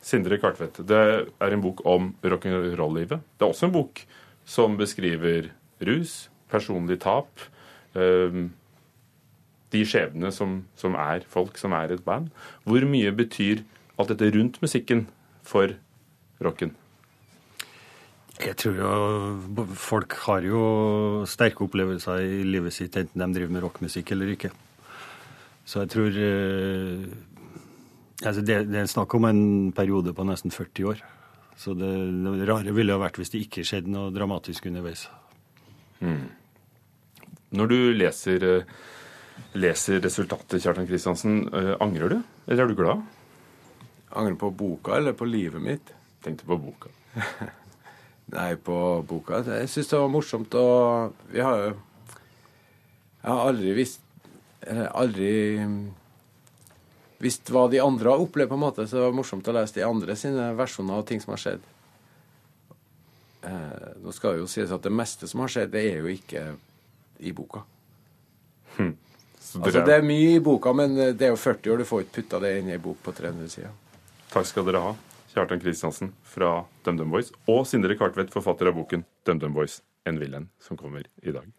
Sindre 0.02 0.40
Kartvedt, 0.42 0.82
det 0.88 1.30
er 1.30 1.54
en 1.54 1.62
bok 1.62 1.86
om 1.86 2.16
rock'n'roll-livet. 2.24 3.22
Det 3.38 3.46
er 3.46 3.54
også 3.54 3.68
en 3.68 3.78
bok 3.78 4.06
som 4.46 4.78
beskriver 4.78 5.52
rus, 5.80 6.30
personlig 6.50 7.00
tap, 7.00 7.30
eh, 7.94 8.50
de 9.70 9.86
skjebnene 9.86 10.32
som, 10.34 10.66
som 10.76 10.96
er 10.96 11.22
folk 11.30 11.58
som 11.58 11.74
er 11.74 11.94
et 11.94 12.04
band. 12.04 12.32
Hvor 12.66 12.82
mye 12.90 13.12
betyr 13.14 13.62
alt 14.00 14.14
dette 14.14 14.32
rundt 14.36 14.62
musikken 14.64 15.08
for 15.48 15.76
rocken? 16.44 16.74
Jeg 18.40 18.56
tror 18.56 18.78
jo 18.80 19.66
folk 19.76 20.16
har 20.24 20.46
jo 20.48 20.60
sterke 21.28 21.66
opplevelser 21.66 22.24
i 22.24 22.44
livet 22.48 22.72
sitt, 22.72 22.96
enten 22.96 23.20
de 23.20 23.36
driver 23.36 23.52
med 23.52 23.66
rockmusikk 23.66 24.14
eller 24.16 24.32
ikke. 24.32 24.54
Så 25.68 25.84
jeg 25.84 25.92
tror 25.92 26.16
eh, 26.24 27.04
altså 28.24 28.44
det, 28.48 28.62
det 28.72 28.80
er 28.80 28.90
snakk 28.90 29.14
om 29.20 29.28
en 29.28 29.44
periode 29.76 30.16
på 30.16 30.26
nesten 30.28 30.56
40 30.56 30.88
år. 30.94 31.04
Så 31.60 31.76
det, 31.76 31.92
det 32.24 32.48
rare 32.48 32.72
ville 32.72 32.96
ha 32.96 33.02
vært 33.02 33.20
hvis 33.20 33.34
det 33.34 33.44
ikke 33.44 33.66
skjedde 33.68 33.92
noe 33.92 34.14
dramatisk 34.16 34.70
underveis. 34.72 35.10
Hmm. 36.00 36.30
Når 37.60 37.72
du 37.74 37.78
leser, 38.00 38.46
eh, 38.48 38.74
leser 39.60 40.00
resultatet, 40.00 40.62
Kjartan 40.64 40.88
Kristiansen, 40.88 41.42
eh, 41.52 41.74
angrer 41.84 42.16
du, 42.16 42.22
eller 42.48 42.64
er 42.64 42.72
du 42.72 42.80
glad? 42.80 43.04
Angrer 44.10 44.36
på 44.36 44.50
boka 44.50 44.98
eller 44.98 45.14
på 45.14 45.26
livet 45.26 45.62
mitt? 45.62 45.94
Tenkte 46.24 46.46
på 46.46 46.58
boka. 46.58 46.90
Nei, 48.36 48.56
på 48.56 48.76
boka. 49.10 49.42
Jeg 49.46 49.70
syns 49.70 49.90
det 49.90 50.02
var 50.02 50.12
morsomt 50.14 50.54
å 50.58 50.66
Vi 51.32 51.42
har 51.42 51.64
jo 51.64 51.70
Jeg 51.72 53.32
har 53.32 53.48
aldri 53.50 53.74
visst 53.78 54.06
Eller 54.62 54.92
aldri 54.94 55.32
visst 57.20 57.50
hva 57.52 57.66
de 57.68 57.82
andre 57.84 58.14
har 58.14 58.22
opplevd, 58.24 58.48
på 58.48 58.56
en 58.56 58.62
måte. 58.62 58.86
Så 58.88 58.96
det 58.96 59.02
var 59.04 59.18
morsomt 59.18 59.48
å 59.52 59.56
lese 59.58 59.76
de 59.76 59.84
andre 59.84 60.16
sine 60.16 60.54
versjoner 60.56 61.02
av 61.02 61.08
ting 61.10 61.20
som 61.20 61.34
har 61.34 61.42
skjedd. 61.42 61.66
Eh, 63.44 63.90
nå 64.00 64.14
skal 64.16 64.38
det 64.38 64.44
jo 64.46 64.48
sies 64.48 64.72
at 64.72 64.86
det 64.86 64.94
meste 64.96 65.28
som 65.28 65.44
har 65.44 65.52
skjedd, 65.52 65.74
det 65.74 65.84
er 65.90 66.00
jo 66.00 66.14
ikke 66.14 66.46
i 67.20 67.34
boka. 67.36 67.66
Hm. 68.78 68.94
Så 69.50 69.60
Altså, 69.66 69.84
det 69.84 69.98
er 69.98 70.08
mye 70.08 70.38
i 70.38 70.40
boka, 70.44 70.72
men 70.72 70.96
det 70.96 71.28
er 71.28 71.34
jo 71.34 71.44
40 71.44 71.74
år. 71.74 71.84
Du 71.84 71.90
får 71.92 72.06
ikke 72.06 72.22
putta 72.22 72.40
det 72.46 72.54
inn 72.62 72.72
i 72.72 72.78
ei 72.78 72.82
bok 72.84 73.04
på 73.04 73.12
300 73.20 73.52
sider. 73.52 73.76
Takk 74.30 74.46
skal 74.46 74.68
dere 74.68 74.82
ha, 74.84 74.90
Kjartan 75.34 75.62
Kristiansen 75.62 76.12
fra 76.22 76.52
DumDum 76.86 77.16
Boys, 77.16 77.32
og 77.50 77.64
Sindre 77.66 77.98
Kartvedt, 77.98 78.30
forfatter 78.34 78.70
av 78.70 78.78
boken 78.78 79.02
DumDum 79.26 79.58
Boys, 79.58 79.80
en 80.06 80.22
villen, 80.22 80.52
som 80.62 80.78
kommer 80.78 81.10
i 81.26 81.34
dag. 81.34 81.50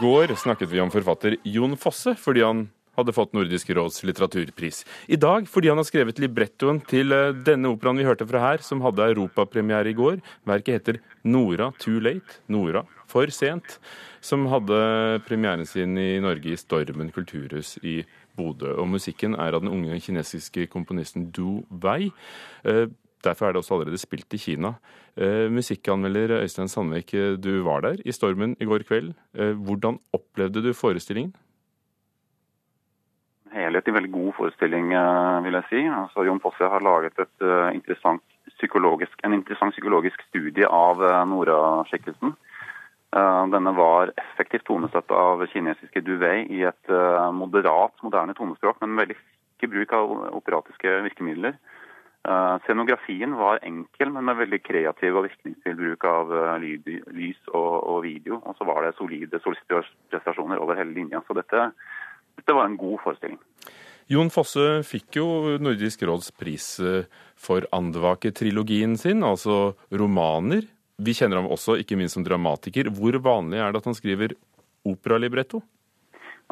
Går 0.00 0.34
snakket 0.36 0.70
vi 0.70 0.80
om 0.82 0.90
forfatter 0.90 1.36
Jon 1.46 1.76
Fosse 1.78 2.14
fordi 2.18 2.42
han 2.44 2.66
hadde 2.94 3.14
fått 3.14 3.34
Nordisk 3.34 3.70
råds 3.74 4.02
litteraturpris. 4.06 4.82
I 5.10 5.18
dag 5.20 5.48
fordi 5.50 5.70
han 5.70 5.80
har 5.80 5.86
skrevet 5.88 6.20
librettoen 6.22 6.80
til 6.88 7.14
eh, 7.14 7.34
denne 7.46 7.72
operaen 7.74 7.98
vi 7.98 8.06
hørte 8.06 8.26
fra 8.28 8.42
her, 8.42 8.62
som 8.62 8.82
hadde 8.84 9.06
europapremiere 9.14 9.90
i 9.90 9.96
går. 9.98 10.20
Verket 10.46 10.78
heter 10.78 11.00
Nora 11.26 11.72
Too 11.82 12.02
Late, 12.02 12.40
Nora 12.52 12.84
for 13.10 13.30
sent, 13.34 13.78
som 14.24 14.46
hadde 14.50 14.78
premieren 15.28 15.66
sin 15.68 15.98
i 16.00 16.18
Norge 16.22 16.54
i 16.54 16.58
Stormen 16.58 17.12
kulturhus 17.14 17.76
i 17.82 18.00
Bodø. 18.38 18.72
Og 18.80 18.88
musikken 18.90 19.36
er 19.38 19.54
av 19.54 19.62
den 19.62 19.74
unge 19.74 20.00
kinesiske 20.02 20.68
komponisten 20.72 21.28
Du 21.34 21.62
Wei. 21.82 22.12
Derfor 23.24 23.46
er 23.46 23.54
det 23.54 23.62
også 23.62 23.74
allerede 23.78 23.98
spilt 23.98 24.34
i 24.36 24.40
Kina. 24.40 24.74
Eh, 25.16 25.50
musikkanmelder 25.50 26.42
Øystein 26.42 26.68
Sandvik, 26.68 27.14
eh, 27.14 27.36
du 27.38 27.62
var 27.62 27.80
der 27.80 27.96
i 28.04 28.12
Stormen 28.12 28.56
i 28.60 28.64
går 28.68 28.84
kveld. 28.88 29.14
Eh, 29.34 29.52
hvordan 29.52 29.98
opplevde 30.12 30.62
du 30.62 30.72
forestillingen? 30.72 31.34
helhet 33.54 33.86
i 33.88 33.92
veldig 33.94 34.10
god 34.10 34.32
forestilling, 34.34 34.88
vil 35.44 35.54
jeg 35.54 35.66
si. 35.68 35.82
Altså, 35.86 36.24
Jon 36.26 36.40
Fosse 36.42 36.66
har 36.66 36.82
laget 36.82 37.18
et, 37.22 37.36
eh, 37.40 37.74
interessant 37.74 38.22
en 39.24 39.32
interessant 39.32 39.72
psykologisk 39.72 40.22
studie 40.28 40.66
av 40.66 40.98
Nora-skikkelsen. 41.28 42.34
Denne 43.54 43.72
var 43.76 44.10
effektivt 44.18 44.64
tonesatt 44.64 45.10
av 45.10 45.46
kinesiske 45.46 46.02
Duwei 46.02 46.46
i 46.50 46.62
et 46.62 46.88
moderat, 47.32 47.92
moderne 48.02 48.34
tonespråk, 48.34 48.80
men 48.80 48.94
med 48.94 49.06
veldig 49.06 49.16
ikke 49.58 49.70
bruk 49.70 49.92
av 49.92 50.34
operatiske 50.34 51.02
virkemidler. 51.08 51.54
Eh, 52.28 52.58
Scenografien 52.64 53.34
var 53.36 53.58
enkel, 53.62 54.08
men 54.10 54.24
med 54.24 54.38
veldig 54.38 54.60
kreativ 54.64 55.18
og 55.18 55.26
virkningsfull 55.26 55.74
bruk 55.76 56.06
av 56.08 56.30
eh, 56.32 56.52
lyd, 56.62 56.86
lys 57.12 57.40
og, 57.52 57.72
og 57.84 57.98
video. 58.06 58.38
Og 58.48 58.56
så 58.56 58.64
var 58.68 58.80
det 58.86 58.94
solide 58.96 59.40
solistprestasjoner 59.44 60.62
over 60.62 60.78
hele 60.80 60.96
linja. 60.96 61.20
Så 61.26 61.36
dette, 61.36 61.66
dette 62.40 62.56
var 62.56 62.70
en 62.70 62.78
god 62.80 62.96
forestilling. 63.04 63.40
Jon 64.08 64.32
Fosse 64.32 64.82
fikk 64.84 65.18
jo 65.20 65.26
Nordisk 65.60 66.06
råds 66.08 66.30
pris 66.40 66.70
eh, 66.80 67.04
for 67.36 67.68
Andvake-trilogien 67.76 68.96
sin, 69.00 69.20
altså 69.24 69.74
romaner. 69.92 70.64
Vi 71.04 71.12
kjenner 71.16 71.42
ham 71.42 71.52
også 71.52 71.76
ikke 71.82 71.98
minst 72.00 72.16
som 72.16 72.24
dramatiker. 72.24 72.88
Hvor 72.94 73.20
vanlig 73.20 73.60
er 73.60 73.72
det 73.72 73.82
at 73.82 73.88
han 73.90 74.00
skriver 74.00 74.36
operalibretto? 74.88 75.60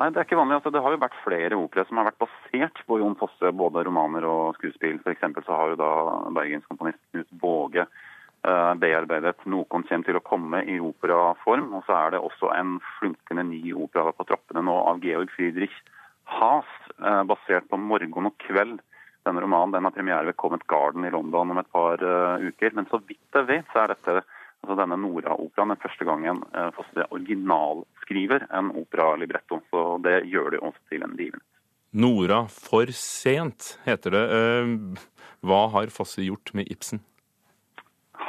Nei, 0.01 0.09
Det 0.11 0.21
er 0.21 0.25
ikke 0.25 0.39
vanlig. 0.41 0.57
Altså, 0.57 0.73
det 0.73 0.81
har 0.83 0.95
jo 0.95 1.03
vært 1.03 1.19
flere 1.25 1.59
operaer 1.59 1.89
som 1.89 2.01
har 2.01 2.09
vært 2.09 2.23
basert 2.23 2.81
på 2.89 2.99
Jon 3.03 3.19
Fosse, 3.21 3.53
både 3.53 3.85
romaner 3.85 4.25
og 4.29 4.57
skuespill. 4.57 5.01
Eksempel 5.13 5.45
så 5.45 5.59
har 5.59 5.73
jo 5.73 5.81
da 5.81 5.93
bergenskomponist 6.33 7.03
Knut 7.13 7.35
Båge 7.43 7.85
uh, 7.85 8.73
bearbeidet 8.81 9.45
'Noen 9.45 9.85
kjem 9.89 10.07
til 10.07 10.17
å 10.17 10.25
komme' 10.25 10.65
i 10.65 10.79
operaform. 10.81 11.69
Og 11.77 11.85
så 11.87 11.99
er 11.99 12.15
det 12.15 12.23
også 12.25 12.55
en 12.57 12.79
flunkende 12.99 13.45
ny 13.51 13.75
opera 13.77 14.15
på 14.17 14.27
trappene 14.31 14.65
nå 14.65 14.79
av 14.89 15.05
Georg 15.05 15.31
Friedrich 15.37 15.77
Haas, 16.25 16.71
uh, 17.05 17.23
basert 17.29 17.69
på 17.69 17.77
'Morgen 17.77 18.33
og 18.33 18.39
kveld'. 18.49 18.81
Denne 19.23 19.45
romanen 19.45 19.77
den 19.77 19.85
har 19.85 19.95
premiere 19.95 20.27
ved 20.27 20.37
Covent 20.37 20.67
Garden 20.67 21.05
i 21.05 21.11
London 21.11 21.53
om 21.53 21.59
et 21.59 21.73
par 21.73 22.01
uh, 22.03 22.41
uker. 22.41 22.73
Men 22.75 22.89
så 22.89 22.99
vidt 23.07 23.37
jeg 23.37 23.47
vet, 23.47 23.69
så 23.71 23.85
er 23.85 23.93
dette 23.93 24.23
altså 24.63 24.77
denne 24.79 24.99
Nora-operaen 25.03 25.75
er 25.75 25.81
første 25.83 26.07
gangen 26.09 26.43
uh, 26.55 26.71
Fosse 26.77 27.07
originalskriver 27.11 28.47
en 28.55 28.71
operalibretto. 28.79 29.61
Så 29.71 29.87
det 30.05 30.23
gjør 30.31 30.55
det 30.55 30.61
også 30.63 30.81
til 30.91 31.03
en 31.07 31.17
begivenhet. 31.17 31.49
Nora 31.93 32.47
for 32.49 32.89
sent, 32.97 33.75
heter 33.85 34.15
det. 34.15 34.23
Eh, 34.33 35.01
Hva 35.45 35.67
har 35.75 35.91
Fosse 35.93 36.25
gjort 36.25 36.55
med 36.57 36.71
Ibsen? 36.73 37.03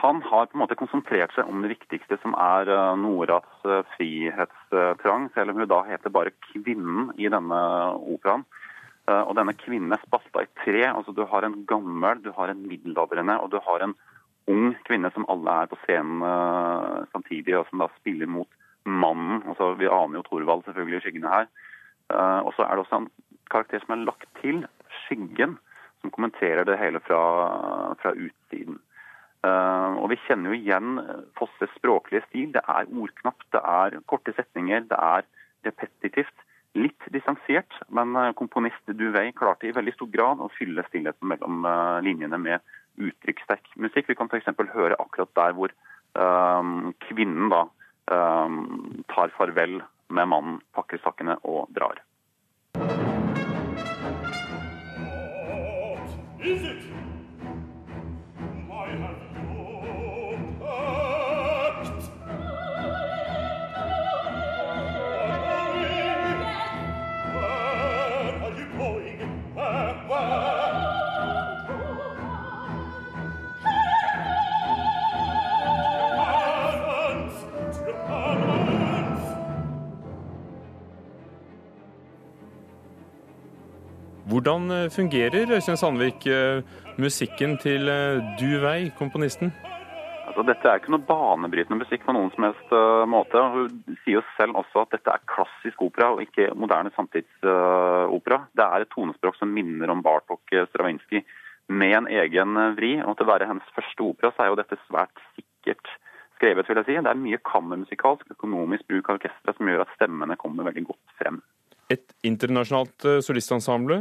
Han 0.04 0.20
har 0.26 0.50
på 0.50 0.58
en 0.58 0.64
måte 0.66 0.76
konsentrert 0.76 1.32
seg 1.36 1.48
om 1.48 1.62
det 1.64 1.70
viktigste, 1.78 2.18
som 2.20 2.36
er 2.36 2.68
eh, 2.68 2.96
Noras 3.00 3.64
eh, 3.64 3.86
frihetstrang, 3.96 5.30
selv 5.32 5.54
om 5.54 5.62
hun 5.62 5.70
da 5.72 5.80
heter 5.88 6.12
bare 6.12 6.34
kvinnen 6.50 7.14
i 7.16 7.30
denne 7.32 7.62
operaen. 8.02 8.44
Eh, 9.08 9.22
Og 9.22 9.36
denne 9.40 9.56
kvinnen 9.56 9.96
er 9.96 10.04
spalta 10.04 10.44
i 10.44 10.52
tre. 10.64 10.84
altså 10.90 11.16
Du 11.16 11.24
har 11.24 11.48
en 11.48 11.62
gammel, 11.70 12.20
du 12.24 12.34
har 12.36 12.52
en 12.52 12.68
middelaldrende 12.68 13.40
og 13.40 13.52
du 13.52 13.60
har 13.64 13.86
en 13.86 13.96
ung 14.52 14.74
kvinne 14.88 15.12
som 15.14 15.26
alle 15.32 15.58
er 15.64 15.72
på 15.72 15.80
scenen 15.84 16.24
eh, 16.28 17.04
samtidig, 17.14 17.56
og 17.58 17.68
som 17.70 17.84
da 17.84 17.90
spiller 18.00 18.30
mot 18.30 18.50
mannen. 18.86 19.44
altså 19.48 19.74
Vi 19.80 19.88
aner 19.88 20.20
jo 20.20 20.26
Thorvald 20.28 20.66
selvfølgelig 20.66 21.00
i 21.00 21.04
skyggene 21.06 21.34
her. 21.34 21.52
Eh, 22.12 22.40
Og 22.46 22.54
så 22.56 22.64
er 22.64 22.76
det 22.76 22.86
også 22.86 23.02
en 23.02 23.12
karakter 23.52 23.80
som 23.84 23.96
er 23.96 24.06
lagt 24.06 24.28
til, 24.42 24.66
Skyggen, 25.04 25.58
som 26.02 26.12
kommenterer 26.12 26.64
det 26.64 26.78
hele 26.78 27.00
fra, 27.00 27.96
fra 28.02 28.12
utsiden. 28.14 28.78
Uh, 29.44 30.00
og 30.00 30.12
vi 30.14 30.20
kjenner 30.24 30.54
jo 30.54 30.56
igjen 30.56 31.00
Fosses 31.36 31.72
språklige 31.76 32.22
stil. 32.30 32.52
Det 32.54 32.62
er 32.62 32.88
ordknapt, 32.88 33.44
det 33.52 33.60
er 33.60 33.98
korte 34.08 34.32
setninger, 34.38 34.86
det 34.88 35.00
er 35.00 35.26
repetitivt. 35.66 36.46
Litt 36.78 37.10
distansert, 37.12 37.74
men 37.90 38.16
komponist 38.40 38.86
Duvey 38.88 39.34
klarte 39.36 39.68
i 39.68 39.74
veldig 39.76 39.96
stor 39.98 40.14
grad 40.14 40.46
å 40.46 40.52
fylle 40.56 40.86
stillheten 40.88 41.28
mellom 41.34 41.68
linjene 42.06 42.40
med 42.40 42.64
uttrykkssterk 42.98 43.74
musikk. 43.82 44.10
Vi 44.10 44.18
kan 44.18 44.30
f.eks. 44.30 44.50
høre 44.74 45.00
akkurat 45.00 45.32
der 45.36 45.56
hvor 45.58 45.74
um, 46.20 46.94
kvinnen 47.08 47.50
da 47.54 47.66
um, 48.12 49.04
tar 49.12 49.34
farvel 49.38 49.82
med 50.14 50.30
mannen, 50.30 50.60
pakker 50.76 51.02
sakene 51.04 51.38
og 51.44 51.70
drar. 51.76 52.02
Hvordan 84.44 84.72
eh, 84.72 84.90
fungerer 84.92 85.52
Øystein 85.56 85.78
Sandvik 85.78 86.26
eh, 86.28 86.64
musikken 86.98 87.58
til 87.58 87.88
Du 88.40 88.50
Duvei, 88.60 88.92
komponisten? 88.98 89.54
Altså, 90.28 90.44
dette 90.44 90.68
er 90.68 90.82
ikke 90.82 90.92
noe 90.92 91.06
banebrytende 91.08 91.80
musikk 91.80 92.04
på 92.04 92.12
noen 92.12 92.28
som 92.34 92.50
helst 92.50 92.74
uh, 92.76 93.06
måte. 93.08 93.40
Hun 93.54 93.96
sier 94.02 94.18
jo 94.18 94.24
selv 94.36 94.60
også 94.60 94.84
at 94.84 94.98
dette 94.98 95.14
er 95.16 95.24
klassisk 95.32 95.86
opera 95.88 96.10
og 96.12 96.26
ikke 96.26 96.50
moderne 96.60 96.92
samtidsopera. 96.98 98.42
Uh, 98.42 98.52
det 98.60 98.68
er 98.68 98.84
et 98.84 98.92
tonespråk 98.92 99.40
som 99.40 99.56
minner 99.56 99.96
om 99.96 100.04
Bartok 100.04 100.58
Stravinskij 100.74 101.24
med 101.80 101.98
en 102.02 102.12
egen 102.12 102.60
vri. 102.76 102.98
Og 103.00 103.16
til 103.16 103.30
å 103.30 103.32
være 103.32 103.48
hennes 103.48 103.74
første 103.80 104.10
opera, 104.10 104.36
så 104.36 104.44
er 104.44 104.52
jo 104.52 104.60
dette 104.60 104.82
svært 104.90 105.24
sikkert 105.38 105.96
skrevet, 106.36 106.68
vil 106.68 106.84
jeg 106.84 106.90
si. 106.92 107.00
Det 107.00 107.16
er 107.16 107.26
mye 107.30 107.44
kammermusikalsk, 107.48 108.36
økonomisk 108.36 108.92
bruk 108.92 109.08
av 109.08 109.22
orkesteret 109.22 109.56
som 109.56 109.72
gjør 109.72 109.88
at 109.88 109.96
stemmene 109.96 110.42
kommer 110.42 110.68
veldig 110.68 110.90
godt 110.92 111.20
frem. 111.22 111.40
Et 111.94 112.16
internasjonalt 112.26 113.06
solistensemble. 113.26 114.00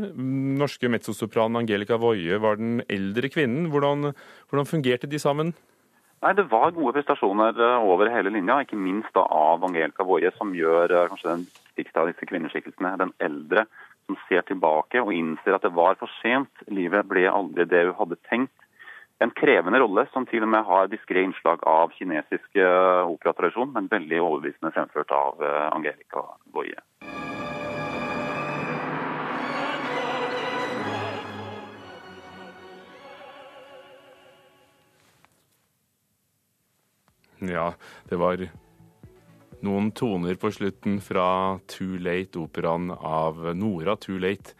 Norske 0.62 0.88
mezzosopranen 0.92 1.60
Angelica 1.60 1.98
Woie 2.00 2.38
var 2.40 2.56
den 2.60 2.80
eldre 2.88 3.28
kvinnen. 3.32 3.68
Hvordan, 3.72 4.12
hvordan 4.48 4.70
fungerte 4.70 5.10
de 5.10 5.20
sammen? 5.20 5.52
Nei, 6.22 6.32
Det 6.38 6.44
var 6.50 6.70
gode 6.70 6.94
prestasjoner 6.94 7.56
over 7.82 8.06
hele 8.14 8.30
linja, 8.30 8.60
ikke 8.62 8.78
minst 8.78 9.16
av 9.18 9.64
Angelica 9.66 10.06
Woie, 10.06 10.30
som 10.38 10.54
gjør 10.54 10.94
kanskje 11.10 11.32
den 11.32 11.42
viktigste 11.50 11.98
av 11.98 12.12
disse 12.12 12.28
kvinneskikkelsene. 12.30 12.92
Den 13.00 13.10
eldre 13.18 13.66
som 14.06 14.18
ser 14.28 14.46
tilbake 14.46 15.02
og 15.02 15.10
innser 15.14 15.56
at 15.56 15.66
det 15.66 15.74
var 15.74 15.98
for 15.98 16.10
sent. 16.20 16.62
Livet 16.70 17.08
ble 17.10 17.26
aldri 17.30 17.66
det 17.66 17.88
hun 17.88 17.98
hadde 17.98 18.20
tenkt. 18.30 18.54
En 19.22 19.34
krevende 19.34 19.78
rolle 19.82 20.06
som 20.12 20.26
til 20.26 20.46
og 20.46 20.50
med 20.54 20.66
har 20.66 20.90
diskré 20.90 21.22
innslag 21.26 21.62
av 21.66 21.90
kinesisk 21.98 22.58
operatradisjon, 22.58 23.74
men 23.74 23.90
veldig 23.90 24.22
overbevisende 24.22 24.74
fremført 24.74 25.14
av 25.14 25.42
Angelica 25.74 26.26
Woie. 26.54 27.31
Ja, 37.52 37.72
det 38.08 38.16
var 38.16 38.40
noen 39.62 39.90
toner 39.94 40.38
på 40.40 40.50
slutten 40.54 41.00
fra 41.04 41.58
Too 41.70 42.00
Late-operaen 42.00 42.90
av 42.96 43.44
Nora 43.58 43.96
Too 44.00 44.18
Late 44.22 44.54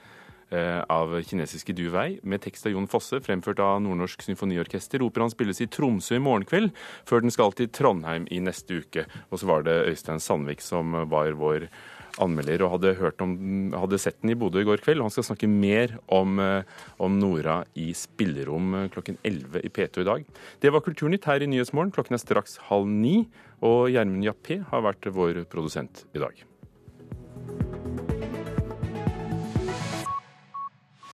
eh, 0.53 0.83
av 0.93 1.15
kinesiske 1.25 1.75
Du 1.75 1.87
Wei, 1.95 2.19
med 2.23 2.45
tekst 2.45 2.69
av 2.69 2.75
Jon 2.77 2.89
Fosse, 2.91 3.23
fremført 3.25 3.63
av 3.65 3.81
Nordnorsk 3.83 4.23
Symfoniorkester. 4.27 5.03
Operaen 5.03 5.33
spilles 5.33 5.63
i 5.65 5.71
Tromsø 5.73 6.19
i 6.19 6.23
morgen 6.23 6.47
kveld, 6.49 6.77
før 7.09 7.25
den 7.25 7.35
skal 7.35 7.57
til 7.57 7.73
Trondheim 7.73 8.29
i 8.31 8.43
neste 8.45 8.83
uke. 8.85 9.09
Og 9.31 9.41
så 9.41 9.49
var 9.51 9.67
det 9.67 9.81
Øystein 9.89 10.23
Sandvik 10.23 10.63
som 10.65 10.95
var 11.11 11.33
vår 11.41 11.71
anmelder 12.21 12.65
og 12.67 12.75
hadde, 12.77 12.95
om, 13.25 13.35
hadde 13.77 14.01
sett 14.01 14.19
den 14.21 14.35
i 14.35 14.39
Bodø 14.39 14.61
i 14.61 14.69
går 14.69 14.83
kveld. 14.85 15.01
Han 15.05 15.15
skal 15.15 15.27
snakke 15.31 15.49
mer 15.49 15.97
om, 16.13 16.37
om 17.03 17.19
Nora 17.21 17.63
i 17.79 17.91
spillerom 17.97 18.91
klokken 18.93 19.17
11 19.25 19.65
i 19.65 19.73
P2 19.73 20.05
i 20.05 20.09
dag. 20.11 20.31
Det 20.61 20.73
var 20.75 20.85
Kulturnytt 20.85 21.29
her 21.31 21.45
i 21.45 21.51
Nyhetsmorgen. 21.51 21.95
Klokken 21.95 22.19
er 22.19 22.23
straks 22.23 22.59
halv 22.69 22.91
ni, 22.91 23.27
og 23.65 23.89
Gjermund 23.95 24.27
Jappé 24.27 24.61
har 24.69 24.85
vært 24.85 25.13
vår 25.15 25.45
produsent 25.51 26.05
i 26.13 26.23
dag. 26.23 26.52